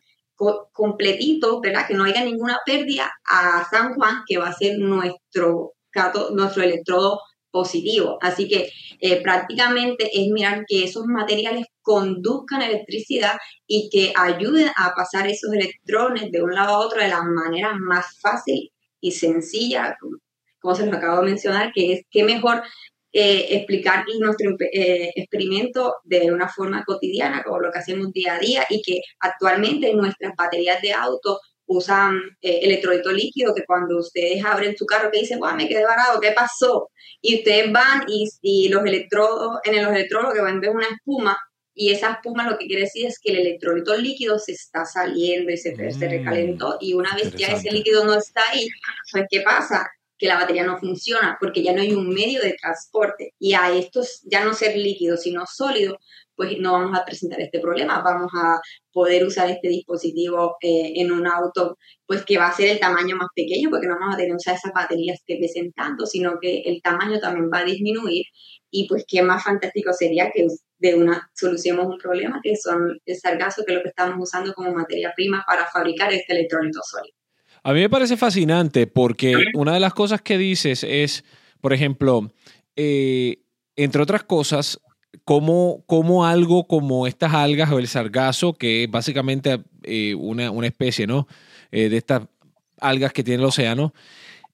completitos, 0.72 1.60
¿verdad? 1.60 1.86
Que 1.86 1.94
no 1.94 2.04
haya 2.04 2.24
ninguna 2.24 2.58
pérdida 2.64 3.12
a 3.28 3.66
San 3.70 3.94
Juan, 3.94 4.22
que 4.26 4.38
va 4.38 4.48
a 4.48 4.54
ser 4.54 4.78
nuestro, 4.78 5.74
nuestro 6.32 6.62
electrodo 6.62 7.20
positivo. 7.50 8.16
Así 8.22 8.48
que 8.48 8.70
eh, 9.00 9.20
prácticamente 9.22 10.08
es 10.12 10.28
mirar 10.28 10.64
que 10.66 10.84
esos 10.84 11.04
materiales 11.06 11.66
conduzcan 11.82 12.62
electricidad 12.62 13.36
y 13.66 13.90
que 13.90 14.12
ayuden 14.16 14.68
a 14.76 14.94
pasar 14.94 15.26
esos 15.26 15.52
electrones 15.52 16.30
de 16.30 16.42
un 16.42 16.54
lado 16.54 16.74
a 16.74 16.86
otro 16.86 17.02
de 17.02 17.08
la 17.08 17.22
manera 17.22 17.74
más 17.74 18.18
fácil 18.20 18.70
y 19.00 19.12
sencilla, 19.12 19.96
como, 20.60 20.74
se 20.74 20.86
lo 20.86 20.96
acabo 20.96 21.20
de 21.20 21.30
mencionar, 21.30 21.72
que 21.74 21.92
es 21.92 22.02
que 22.10 22.24
mejor 22.24 22.62
eh, 23.12 23.56
explicar 23.56 24.04
nuestro 24.20 24.56
eh, 24.72 25.10
experimento 25.16 25.96
de 26.04 26.30
una 26.30 26.48
forma 26.48 26.84
cotidiana, 26.84 27.42
como 27.42 27.60
lo 27.60 27.72
que 27.72 27.78
hacemos 27.78 28.12
día 28.12 28.34
a 28.34 28.38
día, 28.38 28.64
y 28.68 28.82
que 28.82 29.00
actualmente 29.20 29.92
nuestras 29.94 30.34
baterías 30.36 30.80
de 30.82 30.92
auto 30.92 31.40
usan 31.70 32.18
eh, 32.42 32.60
electrolito 32.62 33.12
líquido, 33.12 33.54
que 33.54 33.64
cuando 33.64 33.98
ustedes 33.98 34.44
abren 34.44 34.76
su 34.76 34.86
carro 34.86 35.10
que 35.10 35.20
dicen, 35.20 35.38
wow, 35.38 35.54
me 35.54 35.68
quedé 35.68 35.84
varado, 35.84 36.20
¿qué 36.20 36.32
pasó? 36.32 36.90
Y 37.20 37.36
ustedes 37.38 37.72
van 37.72 38.04
y, 38.08 38.68
los 38.68 38.84
electrodos, 38.84 39.60
en 39.62 39.82
los 39.82 39.92
electrodos 39.92 40.34
que 40.34 40.40
van 40.40 40.60
ver 40.60 40.70
una 40.70 40.86
espuma, 40.88 41.38
y 41.74 41.90
esa 41.90 42.12
espuma 42.12 42.48
lo 42.48 42.58
que 42.58 42.66
quiere 42.66 42.82
decir 42.82 43.06
es 43.06 43.18
que 43.18 43.32
el 43.32 43.38
electrolito 43.38 43.96
líquido 43.96 44.38
se 44.38 44.52
está 44.52 44.84
saliendo 44.84 45.50
y 45.50 45.56
se, 45.56 45.74
se 45.74 46.06
mm, 46.06 46.10
recalentó, 46.10 46.78
y 46.80 46.94
una 46.94 47.14
vez 47.14 47.34
ya 47.34 47.48
ese 47.48 47.70
líquido 47.70 48.04
no 48.04 48.14
está 48.14 48.42
ahí, 48.50 48.66
pues 49.12 49.24
¿qué 49.30 49.40
pasa? 49.40 49.88
que 50.20 50.28
la 50.28 50.36
batería 50.36 50.64
no 50.64 50.78
funciona 50.78 51.38
porque 51.40 51.62
ya 51.62 51.72
no 51.72 51.80
hay 51.80 51.94
un 51.94 52.10
medio 52.10 52.42
de 52.42 52.54
transporte 52.60 53.32
y 53.38 53.54
a 53.54 53.72
estos 53.72 54.20
ya 54.30 54.44
no 54.44 54.52
ser 54.52 54.76
líquido 54.76 55.16
sino 55.16 55.46
sólido, 55.46 55.98
pues 56.36 56.58
no 56.58 56.72
vamos 56.72 56.98
a 56.98 57.04
presentar 57.06 57.40
este 57.40 57.58
problema, 57.58 58.02
vamos 58.02 58.30
a 58.36 58.60
poder 58.92 59.24
usar 59.24 59.48
este 59.50 59.68
dispositivo 59.68 60.56
eh, 60.60 60.92
en 60.96 61.10
un 61.10 61.26
auto 61.26 61.78
pues 62.06 62.22
que 62.24 62.36
va 62.36 62.48
a 62.48 62.56
ser 62.56 62.68
el 62.68 62.78
tamaño 62.78 63.16
más 63.16 63.28
pequeño 63.34 63.70
porque 63.70 63.86
no 63.86 63.98
vamos 63.98 64.14
a 64.14 64.18
tener 64.18 64.34
usar 64.34 64.56
esas 64.56 64.72
baterías 64.74 65.20
que 65.26 65.36
pesen 65.36 65.72
tanto, 65.72 66.04
sino 66.04 66.38
que 66.38 66.60
el 66.66 66.82
tamaño 66.82 67.18
también 67.18 67.50
va 67.52 67.60
a 67.60 67.64
disminuir 67.64 68.26
y 68.70 68.86
pues 68.88 69.04
qué 69.08 69.22
más 69.22 69.42
fantástico 69.42 69.92
sería 69.94 70.30
que 70.32 70.46
de 70.80 70.94
una 70.94 71.30
solucionemos 71.34 71.86
un 71.86 71.98
problema 71.98 72.40
que 72.42 72.56
son 72.56 72.98
el 73.04 73.16
sargazo 73.16 73.62
que 73.64 73.72
es 73.72 73.78
lo 73.78 73.82
que 73.82 73.90
estamos 73.90 74.16
usando 74.18 74.52
como 74.54 74.72
materia 74.72 75.12
prima 75.14 75.44
para 75.46 75.66
fabricar 75.66 76.12
este 76.12 76.32
electrolito 76.32 76.80
sólido. 76.82 77.14
A 77.62 77.72
mí 77.72 77.80
me 77.80 77.90
parece 77.90 78.16
fascinante 78.16 78.86
porque 78.86 79.36
una 79.54 79.74
de 79.74 79.80
las 79.80 79.92
cosas 79.92 80.22
que 80.22 80.38
dices 80.38 80.82
es, 80.82 81.24
por 81.60 81.74
ejemplo, 81.74 82.32
eh, 82.74 83.42
entre 83.76 84.02
otras 84.02 84.24
cosas, 84.24 84.80
cómo, 85.24 86.26
algo 86.26 86.66
como 86.66 87.06
estas 87.06 87.34
algas 87.34 87.70
o 87.70 87.78
el 87.78 87.88
sargazo, 87.88 88.54
que 88.54 88.84
es 88.84 88.90
básicamente 88.90 89.62
eh, 89.82 90.14
una, 90.14 90.66
especie 90.66 91.06
¿no? 91.06 91.28
Eh, 91.70 91.88
de 91.90 91.98
estas 91.98 92.22
algas 92.80 93.12
que 93.12 93.22
tiene 93.22 93.42
el 93.42 93.48
océano, 93.48 93.92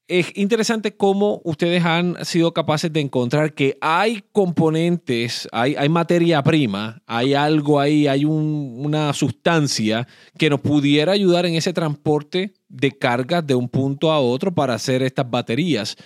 es 0.08 0.36
interesante 0.36 0.96
cómo 0.96 1.40
ustedes 1.44 1.84
han 1.84 2.24
sido 2.24 2.52
capaces 2.52 2.92
de 2.92 3.00
encontrar 3.00 3.54
que 3.54 3.76
hay 3.80 4.22
componentes, 4.32 5.48
hay, 5.50 5.74
hay 5.74 5.88
materia 5.88 6.42
prima, 6.42 7.02
hay 7.06 7.34
algo 7.34 7.80
ahí, 7.80 8.06
hay 8.06 8.24
una 8.24 9.12
sustancia 9.12 10.06
que 10.38 10.48
nos 10.48 10.60
pudiera 10.60 11.12
ayudar 11.12 11.46
en 11.46 11.54
ese 11.54 11.72
transporte 11.72 12.54
de 12.68 12.92
cargas 12.92 13.46
de 13.46 13.56
un 13.56 13.68
punto 13.68 14.12
a 14.12 14.20
otro 14.20 14.54
para 14.54 14.74
hacer 14.74 15.02
estas 15.02 15.28
baterías 15.28 15.96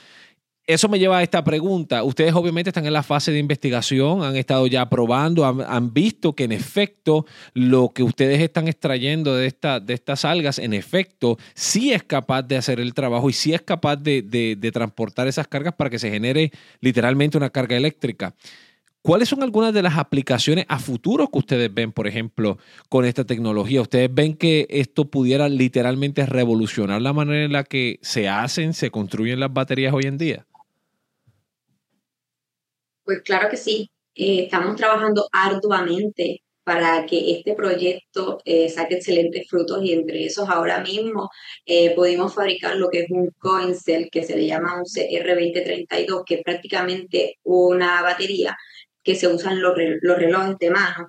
eso 0.66 0.88
me 0.88 0.98
lleva 0.98 1.18
a 1.18 1.22
esta 1.22 1.42
pregunta. 1.42 2.04
Ustedes 2.04 2.34
obviamente 2.34 2.70
están 2.70 2.86
en 2.86 2.92
la 2.92 3.02
fase 3.02 3.32
de 3.32 3.38
investigación, 3.38 4.22
han 4.22 4.36
estado 4.36 4.66
ya 4.66 4.88
probando, 4.88 5.44
han, 5.44 5.92
visto 5.92 6.34
que 6.34 6.44
en 6.44 6.52
efecto 6.52 7.26
lo 7.54 7.88
que 7.88 8.02
ustedes 8.02 8.40
están 8.40 8.68
extrayendo 8.68 9.34
de, 9.34 9.46
esta, 9.46 9.80
de 9.80 9.94
estas 9.94 10.24
algas, 10.24 10.58
en 10.58 10.72
efecto, 10.72 11.38
sí 11.54 11.92
es 11.92 12.04
capaz 12.04 12.42
de 12.42 12.56
hacer 12.56 12.78
el 12.78 12.94
trabajo 12.94 13.28
y 13.28 13.32
sí 13.32 13.52
es 13.52 13.62
capaz 13.62 13.96
de, 13.96 14.70
transportar 14.72 15.26
esas 15.26 15.48
cargas 15.48 15.74
para 15.74 15.90
que 15.90 15.98
se 15.98 16.10
genere 16.10 16.52
literalmente 16.80 17.36
una 17.36 17.50
carga 17.50 17.76
eléctrica. 17.76 18.34
¿Cuáles 19.02 19.30
son 19.30 19.42
algunas 19.42 19.72
de 19.72 19.82
las 19.82 19.96
aplicaciones 19.96 20.66
a 20.68 20.78
futuro 20.78 21.26
que 21.28 21.38
ustedes 21.38 21.72
ven, 21.72 21.90
por 21.90 22.06
ejemplo, 22.06 22.58
con 22.90 23.06
esta 23.06 23.24
tecnología? 23.24 23.80
¿Ustedes 23.80 24.12
ven 24.12 24.34
que 24.34 24.66
esto 24.68 25.10
pudiera 25.10 25.48
literalmente 25.48 26.26
revolucionar 26.26 27.00
la 27.00 27.14
manera 27.14 27.44
en 27.44 27.52
la 27.52 27.64
que 27.64 27.98
se 28.02 28.28
hacen, 28.28 28.74
se 28.74 28.90
construyen 28.90 29.40
las 29.40 29.52
baterías 29.52 29.94
hoy 29.94 30.04
en 30.04 30.18
día? 30.18 30.46
Pues 33.10 33.22
claro 33.22 33.48
que 33.50 33.56
sí. 33.56 33.90
Eh, 34.14 34.44
estamos 34.44 34.76
trabajando 34.76 35.26
arduamente 35.32 36.42
para 36.62 37.04
que 37.06 37.32
este 37.32 37.54
proyecto 37.54 38.38
eh, 38.44 38.68
saque 38.68 38.94
excelentes 38.94 39.48
frutos 39.50 39.82
y 39.82 39.92
entre 39.94 40.26
esos 40.26 40.48
ahora 40.48 40.80
mismo 40.80 41.28
eh, 41.66 41.92
pudimos 41.96 42.32
fabricar 42.34 42.76
lo 42.76 42.88
que 42.88 43.00
es 43.00 43.10
un 43.10 43.30
coin 43.40 43.74
cell 43.74 44.10
que 44.12 44.22
se 44.22 44.36
le 44.36 44.46
llama 44.46 44.76
un 44.78 44.84
CR2032, 44.84 46.22
que 46.24 46.34
es 46.36 46.42
prácticamente 46.44 47.38
una 47.42 48.00
batería 48.02 48.56
que 49.02 49.16
se 49.16 49.26
usan 49.26 49.60
los, 49.60 49.74
los 50.02 50.16
relojes 50.16 50.56
de 50.60 50.70
mano. 50.70 51.08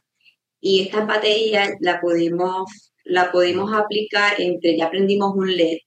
Y 0.59 0.81
esta 0.81 1.05
batería 1.05 1.69
la 1.81 2.01
pudimos, 2.01 2.93
la 3.03 3.31
pudimos 3.31 3.71
aplicar 3.73 4.41
entre, 4.41 4.75
ya 4.75 4.87
aprendimos 4.87 5.33
un 5.35 5.55
LED, 5.55 5.77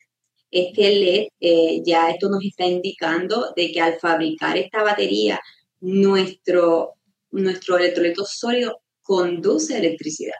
este 0.52 1.28
LED, 1.40 1.82
ya 1.84 2.10
esto 2.10 2.28
nos 2.30 2.44
está 2.44 2.66
indicando 2.66 3.52
de 3.56 3.72
que 3.72 3.80
al 3.80 3.98
fabricar 3.98 4.56
esta 4.56 4.84
batería 4.84 5.40
nuestro, 5.84 6.94
nuestro 7.30 7.78
electrolito 7.78 8.24
sólido 8.24 8.80
conduce 9.02 9.78
electricidad. 9.78 10.34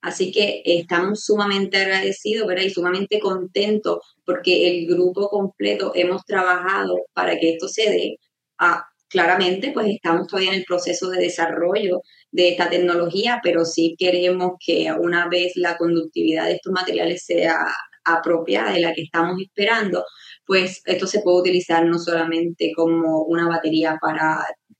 Así 0.00 0.30
que 0.30 0.62
estamos 0.64 1.24
sumamente 1.24 1.78
agradecidos 1.78 2.46
¿verdad? 2.46 2.62
y 2.64 2.70
sumamente 2.70 3.18
contentos 3.18 3.98
porque 4.24 4.68
el 4.68 4.86
grupo 4.86 5.28
completo 5.28 5.92
hemos 5.94 6.24
trabajado 6.24 6.94
para 7.12 7.38
que 7.38 7.54
esto 7.54 7.68
se 7.68 7.90
dé. 7.90 8.16
Ah, 8.58 8.84
claramente, 9.08 9.72
pues 9.72 9.88
estamos 9.88 10.28
todavía 10.28 10.50
en 10.52 10.58
el 10.58 10.64
proceso 10.64 11.10
de 11.10 11.20
desarrollo 11.20 12.02
de 12.30 12.50
esta 12.50 12.70
tecnología, 12.70 13.40
pero 13.42 13.64
sí 13.64 13.96
queremos 13.98 14.52
que 14.64 14.92
una 14.92 15.28
vez 15.28 15.52
la 15.56 15.76
conductividad 15.76 16.46
de 16.46 16.52
estos 16.54 16.72
materiales 16.72 17.24
sea 17.24 17.56
apropiada 18.04 18.72
de 18.72 18.80
la 18.80 18.94
que 18.94 19.02
estamos 19.02 19.40
esperando, 19.40 20.04
pues 20.46 20.82
esto 20.86 21.06
se 21.06 21.20
puede 21.20 21.40
utilizar 21.40 21.84
no 21.86 21.98
solamente 21.98 22.72
como 22.74 23.22
una 23.24 23.48
batería 23.48 23.98
para 24.00 24.38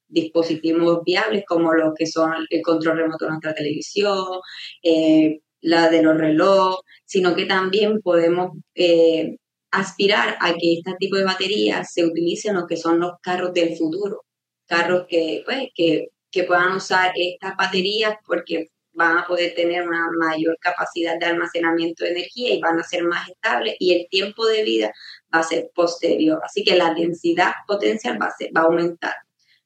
dispositivos 0.09 1.01
viables 1.05 1.45
como 1.47 1.73
los 1.75 1.95
que 1.95 2.07
son 2.07 2.33
el 2.51 2.63
control 2.63 2.99
remoto 2.99 3.25
de 3.25 3.31
nuestra 3.31 3.55
televisión, 3.55 4.41
eh, 4.83 5.41
la 5.61 5.89
de 5.91 6.03
los 6.03 6.17
relojes, 6.17 6.81
sino 7.05 7.35
que 7.35 7.47
también 7.47 8.01
podemos 8.01 8.53
eh, 8.75 9.37
aspirar 9.71 10.37
a 10.41 10.55
que 10.55 10.75
este 10.75 10.95
tipo 10.99 11.17
de 11.17 11.25
baterías 11.25 11.93
se 11.93 12.05
utilicen 12.05 12.57
en 12.57 12.67
que 12.67 12.77
son 12.77 13.01
los 13.01 13.13
carros 13.23 13.53
del 13.53 13.77
futuro, 13.77 14.25
carros 14.67 15.07
que, 15.09 15.43
pues, 15.45 15.69
que, 15.75 16.09
que 16.31 16.45
puedan 16.45 16.77
usar 16.77 17.13
estas 17.17 17.57
baterías 17.57 18.17
porque 18.27 18.69
van 18.93 19.19
a 19.19 19.27
poder 19.27 19.55
tener 19.55 19.87
una 19.87 20.07
mayor 20.19 20.57
capacidad 20.61 21.19
de 21.19 21.27
almacenamiento 21.27 22.05
de 22.05 22.11
energía 22.11 22.55
y 22.55 22.61
van 22.61 22.79
a 22.81 22.85
ser 22.85 23.05
más 23.05 23.29
estables 23.29 23.77
y 23.79 23.95
el 23.95 24.09
tiempo 24.11 24.47
de 24.47 24.65
vida 24.65 24.93
va 25.35 25.41
a 25.41 25.45
ser 25.45 25.71
posterior. 25.75 26.41
Así 26.45 26.65
que 26.65 26.77
la 26.77 26.95
densidad 26.95 27.53
potencial 27.67 28.19
va 28.21 28.27
a, 28.27 28.35
va 28.57 28.63
a 28.63 28.65
aumentar. 28.65 29.15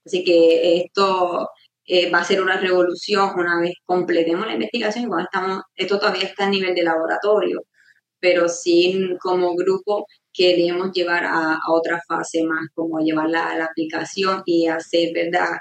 Así 0.04 0.24
que 0.24 0.78
esto 0.78 1.48
eh, 1.84 2.10
va 2.10 2.20
a 2.20 2.24
ser 2.24 2.42
una 2.42 2.56
revolución 2.58 3.30
una 3.36 3.60
vez 3.60 3.74
completemos 3.84 4.46
la 4.46 4.54
investigación 4.54 5.04
y 5.04 5.08
cuando 5.08 5.24
estamos, 5.24 5.62
esto 5.74 5.98
todavía 5.98 6.24
está 6.24 6.46
a 6.46 6.50
nivel 6.50 6.74
de 6.74 6.82
laboratorio, 6.82 7.62
pero 8.20 8.48
sí 8.48 9.16
como 9.20 9.54
grupo 9.56 10.06
queremos 10.32 10.92
llevar 10.92 11.24
a, 11.24 11.58
otra 11.68 12.00
fase 12.06 12.44
más, 12.44 12.68
como 12.74 13.00
llevarla 13.00 13.50
a 13.50 13.58
la 13.58 13.64
aplicación 13.66 14.42
y 14.46 14.66
hacer, 14.68 15.12
¿verdad? 15.12 15.58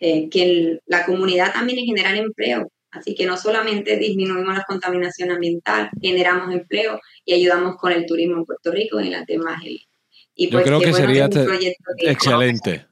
Eh, 0.00 0.28
que 0.30 0.78
la 0.86 1.04
comunidad 1.04 1.52
también 1.52 1.84
generar 1.84 2.14
empleo. 2.16 2.70
Así 2.90 3.14
que 3.14 3.26
no 3.26 3.36
solamente 3.36 3.96
disminuimos 3.98 4.54
la 4.54 4.64
contaminación 4.66 5.30
ambiental, 5.30 5.90
generamos 6.00 6.54
empleo 6.54 6.98
y 7.24 7.34
ayudamos 7.34 7.76
con 7.76 7.92
el 7.92 8.06
turismo 8.06 8.38
en 8.38 8.44
Puerto 8.46 8.70
Rico 8.70 9.00
y 9.00 9.10
las 9.10 9.26
demás. 9.26 9.62
Y 10.34 10.48
pues, 10.48 10.64
Yo 10.64 10.78
creo 10.78 10.80
que 10.80 10.92
sería 10.94 11.28
excelente. 11.98 12.86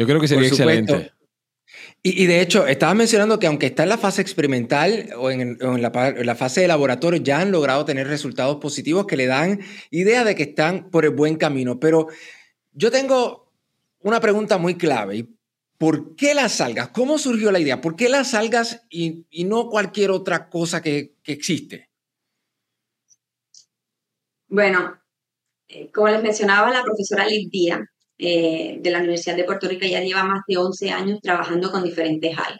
Yo 0.00 0.06
creo 0.06 0.18
que 0.18 0.28
sería 0.28 0.48
excelente. 0.48 1.12
Y, 2.02 2.24
de 2.24 2.40
hecho, 2.40 2.66
estabas 2.66 2.96
mencionando 2.96 3.38
que 3.38 3.46
aunque 3.46 3.66
está 3.66 3.82
en 3.82 3.90
la 3.90 3.98
fase 3.98 4.22
experimental 4.22 5.10
o 5.18 5.30
en, 5.30 5.58
la, 5.60 6.34
fase 6.34 6.62
de 6.62 6.68
laboratorio, 6.68 7.20
ya 7.20 7.40
han 7.40 7.52
logrado 7.52 7.84
tener 7.84 8.08
resultados 8.08 8.56
positivos 8.56 9.06
que 9.06 9.18
le 9.18 9.26
dan 9.26 9.60
idea 9.90 10.24
de 10.24 10.34
que 10.34 10.44
están 10.44 10.88
por 10.88 11.04
el 11.04 11.10
buen 11.10 11.36
camino. 11.36 11.78
Pero 11.78 12.08
yo 12.72 12.90
tengo 12.90 13.52
una 13.98 14.20
pregunta 14.20 14.56
muy 14.56 14.76
clave. 14.76 15.28
¿Por 15.76 16.16
qué 16.16 16.32
las 16.32 16.62
algas? 16.62 16.88
¿Cómo 16.88 17.18
surgió 17.18 17.52
la 17.52 17.60
idea? 17.60 17.82
¿Por 17.82 17.94
qué 17.94 18.08
las 18.08 18.32
algas 18.32 18.86
y, 18.88 19.26
no 19.44 19.68
cualquier 19.68 20.12
otra 20.12 20.48
cosa 20.48 20.80
que, 20.80 21.16
que 21.22 21.32
existe? 21.32 21.90
Bueno, 24.48 24.98
eh, 25.68 25.90
como 25.92 26.08
les 26.08 26.22
mencionaba 26.22 26.70
la 26.70 26.82
profesora 26.82 27.26
Lidia 27.26 27.86
eh, 28.22 28.76
de 28.80 28.90
la 28.90 28.98
Universidad 28.98 29.36
de 29.36 29.44
Puerto 29.44 29.66
Rico, 29.66 29.86
ya 29.86 30.02
lleva 30.02 30.24
más 30.24 30.42
de 30.46 30.58
11 30.58 30.90
años 30.90 31.20
trabajando 31.22 31.70
con 31.70 31.82
diferentes 31.82 32.36
algas. 32.36 32.58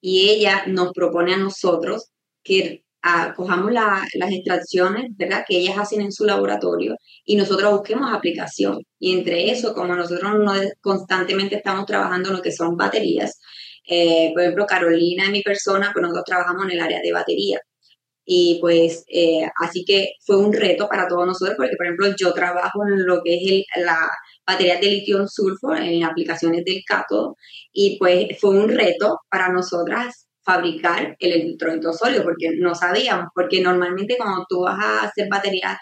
Y 0.00 0.28
ella 0.30 0.64
nos 0.66 0.92
propone 0.92 1.34
a 1.34 1.38
nosotros 1.38 2.10
que 2.44 2.84
ah, 3.02 3.32
cojamos 3.36 3.72
las 3.72 4.32
extracciones, 4.32 5.06
¿verdad?, 5.16 5.44
que 5.48 5.58
ellas 5.58 5.78
hacen 5.78 6.02
en 6.02 6.12
su 6.12 6.24
laboratorio 6.24 6.96
y 7.24 7.36
nosotros 7.36 7.72
busquemos 7.72 8.12
aplicación. 8.12 8.82
Y 8.98 9.16
entre 9.16 9.50
eso, 9.50 9.74
como 9.74 9.94
nosotros 9.96 10.34
no 10.38 10.52
constantemente 10.82 11.56
estamos 11.56 11.86
trabajando 11.86 12.28
en 12.30 12.36
lo 12.36 12.42
que 12.42 12.52
son 12.52 12.76
baterías, 12.76 13.40
eh, 13.88 14.32
por 14.34 14.42
ejemplo, 14.42 14.66
Carolina 14.66 15.26
y 15.26 15.30
mi 15.32 15.42
persona, 15.42 15.90
pues 15.92 16.02
nosotros 16.02 16.24
trabajamos 16.26 16.66
en 16.66 16.72
el 16.72 16.80
área 16.80 17.00
de 17.00 17.12
batería. 17.12 17.58
Y 18.30 18.58
pues 18.60 19.04
eh, 19.08 19.48
así 19.62 19.84
que 19.86 20.10
fue 20.26 20.36
un 20.36 20.52
reto 20.52 20.88
para 20.88 21.08
todos 21.08 21.26
nosotros 21.26 21.56
porque, 21.56 21.76
por 21.76 21.86
ejemplo, 21.86 22.14
yo 22.18 22.34
trabajo 22.34 22.86
en 22.86 23.06
lo 23.06 23.22
que 23.24 23.36
es 23.36 23.64
la 23.76 24.10
batería 24.48 24.80
de 24.80 24.86
litio 24.86 25.28
sulfur 25.28 25.78
en 25.78 26.02
aplicaciones 26.04 26.64
del 26.64 26.82
cátodo 26.86 27.36
y 27.72 27.98
pues 27.98 28.28
fue 28.40 28.50
un 28.50 28.68
reto 28.68 29.20
para 29.30 29.50
nosotras 29.50 30.26
fabricar 30.42 31.14
el 31.18 31.32
electrolito 31.32 31.92
sólido 31.92 32.24
porque 32.24 32.50
no 32.58 32.74
sabíamos, 32.74 33.26
porque 33.34 33.60
normalmente 33.60 34.16
cuando 34.16 34.46
tú 34.48 34.62
vas 34.62 34.78
a 34.82 35.02
hacer 35.02 35.28
baterías 35.30 35.76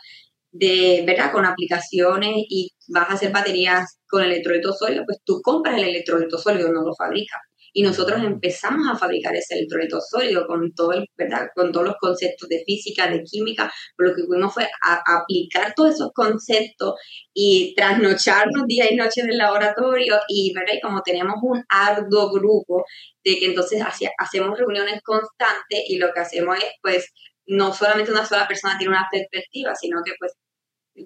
de, 0.50 1.04
¿verdad? 1.06 1.30
Con 1.30 1.44
aplicaciones 1.44 2.35
y 2.49 2.70
vas 2.88 3.11
a 3.11 3.14
hacer 3.14 3.30
baterías 3.30 4.00
con 4.08 4.25
electrolito 4.25 4.73
sólido, 4.73 5.04
pues 5.06 5.18
tú 5.25 5.40
compras 5.42 5.76
el 5.76 5.85
electrolito 5.85 6.37
sólido, 6.38 6.73
no 6.73 6.82
lo 6.82 6.94
fabricas 6.96 7.40
y 7.76 7.83
nosotros 7.83 8.23
empezamos 8.25 8.88
a 8.88 8.97
fabricar 8.97 9.37
ese 9.37 9.54
electrolito 9.54 10.00
sólido 10.00 10.47
con 10.47 10.73
todo 10.73 10.92
el, 10.92 11.04
¿verdad? 11.14 11.49
con 11.54 11.73
todos 11.73 11.85
los 11.85 11.97
conceptos 12.00 12.49
de 12.49 12.62
física, 12.64 13.06
de 13.06 13.23
química, 13.23 13.71
lo 13.99 14.14
que 14.14 14.25
fuimos 14.25 14.54
fue 14.54 14.66
a, 14.83 15.02
aplicar 15.18 15.75
todos 15.76 15.95
esos 15.97 16.11
conceptos 16.14 16.95
y 17.35 17.75
trasnocharnos 17.76 18.66
día 18.66 18.90
y 18.90 18.97
noche 18.97 19.21
en 19.21 19.28
el 19.28 19.37
laboratorio 19.37 20.18
y, 20.26 20.54
¿verdad? 20.54 20.73
y 20.73 20.80
como 20.80 21.02
tenemos 21.02 21.35
un 21.42 21.62
arduo 21.68 22.33
grupo 22.33 22.87
de 23.23 23.38
que 23.38 23.45
entonces 23.45 23.83
hacemos 24.16 24.59
reuniones 24.59 25.02
constantes 25.02 25.80
y 25.87 25.99
lo 25.99 26.14
que 26.14 26.21
hacemos 26.21 26.56
es 26.56 26.71
pues 26.80 27.12
no 27.45 27.75
solamente 27.75 28.11
una 28.11 28.25
sola 28.25 28.49
persona 28.49 28.78
tiene 28.78 28.95
una 28.95 29.06
perspectiva, 29.12 29.75
sino 29.75 29.99
que 30.02 30.12
pues 30.18 30.33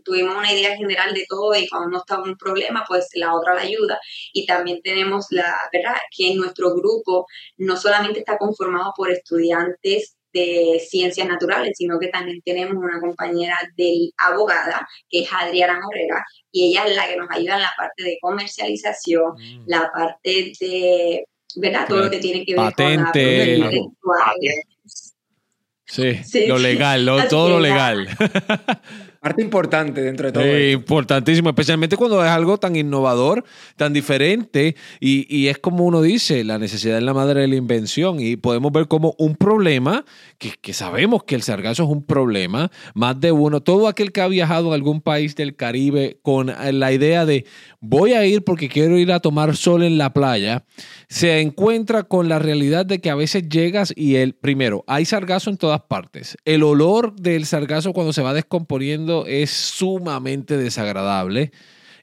tuvimos 0.04 0.36
una 0.36 0.52
idea 0.52 0.76
general 0.76 1.14
de 1.14 1.26
todo 1.28 1.54
y 1.54 1.68
cuando 1.68 1.88
no 1.90 1.98
estaba 1.98 2.24
un 2.24 2.36
problema, 2.36 2.84
pues 2.86 3.08
la 3.14 3.34
otra 3.34 3.54
la 3.54 3.62
ayuda. 3.62 3.98
Y 4.32 4.46
también 4.46 4.80
tenemos 4.82 5.26
la 5.30 5.54
verdad 5.72 5.96
que 6.16 6.34
nuestro 6.34 6.74
grupo 6.74 7.26
no 7.56 7.76
solamente 7.76 8.20
está 8.20 8.38
conformado 8.38 8.92
por 8.96 9.10
estudiantes 9.10 10.16
de 10.32 10.80
ciencias 10.88 11.26
naturales, 11.26 11.72
sino 11.76 11.98
que 11.98 12.08
también 12.08 12.40
tenemos 12.44 12.76
una 12.76 13.00
compañera 13.00 13.56
de 13.76 14.10
abogada, 14.16 14.86
que 15.08 15.22
es 15.22 15.28
Adriana 15.32 15.80
Morera, 15.80 16.24
y 16.52 16.70
ella 16.70 16.86
es 16.86 16.96
la 16.96 17.08
que 17.08 17.16
nos 17.16 17.28
ayuda 17.30 17.56
en 17.56 17.62
la 17.62 17.72
parte 17.76 18.04
de 18.04 18.18
comercialización, 18.20 19.32
mm. 19.32 19.64
la 19.66 19.90
parte 19.92 20.52
de, 20.60 21.24
¿verdad? 21.56 21.86
Todo 21.88 22.04
lo 22.04 22.10
que 22.10 22.18
tiene 22.18 22.44
que 22.44 22.54
ver 22.54 22.74
con 22.74 22.94
la 22.94 23.12
Sí, 25.90 26.46
lo 26.46 26.58
legal, 26.58 27.04
todo 27.28 27.50
lo 27.50 27.60
legal. 27.60 28.08
Parte 29.20 29.42
importante 29.42 30.00
dentro 30.00 30.28
de 30.28 30.32
todo. 30.32 30.42
Sí, 30.44 30.70
importantísimo, 30.70 31.50
especialmente 31.50 31.98
cuando 31.98 32.24
es 32.24 32.30
algo 32.30 32.56
tan 32.56 32.74
innovador, 32.74 33.44
tan 33.76 33.92
diferente, 33.92 34.76
y, 34.98 35.26
y, 35.28 35.48
es 35.48 35.58
como 35.58 35.84
uno 35.84 36.00
dice, 36.00 36.42
la 36.42 36.58
necesidad 36.58 36.96
es 36.96 37.02
la 37.02 37.12
madre 37.12 37.42
de 37.42 37.48
la 37.48 37.56
invención, 37.56 38.18
y 38.18 38.36
podemos 38.36 38.72
ver 38.72 38.88
como 38.88 39.14
un 39.18 39.36
problema, 39.36 40.06
que, 40.38 40.52
que 40.58 40.72
sabemos 40.72 41.24
que 41.24 41.34
el 41.34 41.42
sargazo 41.42 41.82
es 41.82 41.90
un 41.90 42.02
problema, 42.02 42.70
más 42.94 43.20
de 43.20 43.30
uno, 43.30 43.60
todo 43.60 43.88
aquel 43.88 44.10
que 44.10 44.22
ha 44.22 44.28
viajado 44.28 44.72
a 44.72 44.74
algún 44.74 45.02
país 45.02 45.36
del 45.36 45.54
Caribe 45.54 46.18
con 46.22 46.46
la 46.46 46.90
idea 46.90 47.26
de 47.26 47.44
voy 47.80 48.12
a 48.12 48.26
ir 48.26 48.44
porque 48.44 48.68
quiero 48.68 48.98
ir 48.98 49.10
a 49.10 49.20
tomar 49.20 49.56
sol 49.56 49.82
en 49.82 49.98
la 49.98 50.12
playa, 50.12 50.64
se 51.08 51.40
encuentra 51.40 52.04
con 52.04 52.28
la 52.28 52.38
realidad 52.38 52.86
de 52.86 53.00
que 53.00 53.10
a 53.10 53.14
veces 53.14 53.48
llegas 53.48 53.92
y 53.96 54.16
el, 54.16 54.34
primero, 54.34 54.84
hay 54.86 55.04
sargazo 55.06 55.50
en 55.50 55.56
todas 55.56 55.80
partes, 55.82 56.36
el 56.44 56.62
olor 56.62 57.14
del 57.16 57.46
sargazo 57.46 57.92
cuando 57.92 58.12
se 58.12 58.22
va 58.22 58.34
descomponiendo, 58.34 59.26
es 59.26 59.50
sumamente 59.50 60.56
desagradable 60.56 61.52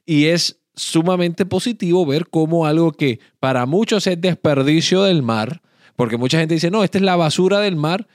y 0.04 0.26
es 0.26 0.60
sumamente 0.74 1.46
positivo 1.46 2.06
ver 2.06 2.28
cómo 2.28 2.66
algo 2.66 2.92
que 2.92 3.20
para 3.40 3.66
muchos 3.66 4.06
es 4.06 4.20
desperdicio 4.20 5.02
del 5.02 5.22
mar, 5.22 5.62
porque 5.96 6.16
mucha 6.16 6.38
gente 6.38 6.54
dice, 6.54 6.70
no, 6.70 6.84
esta 6.84 6.98
es 6.98 7.04
la 7.04 7.16
basura 7.16 7.60
del 7.60 7.76
mar, 7.76 8.06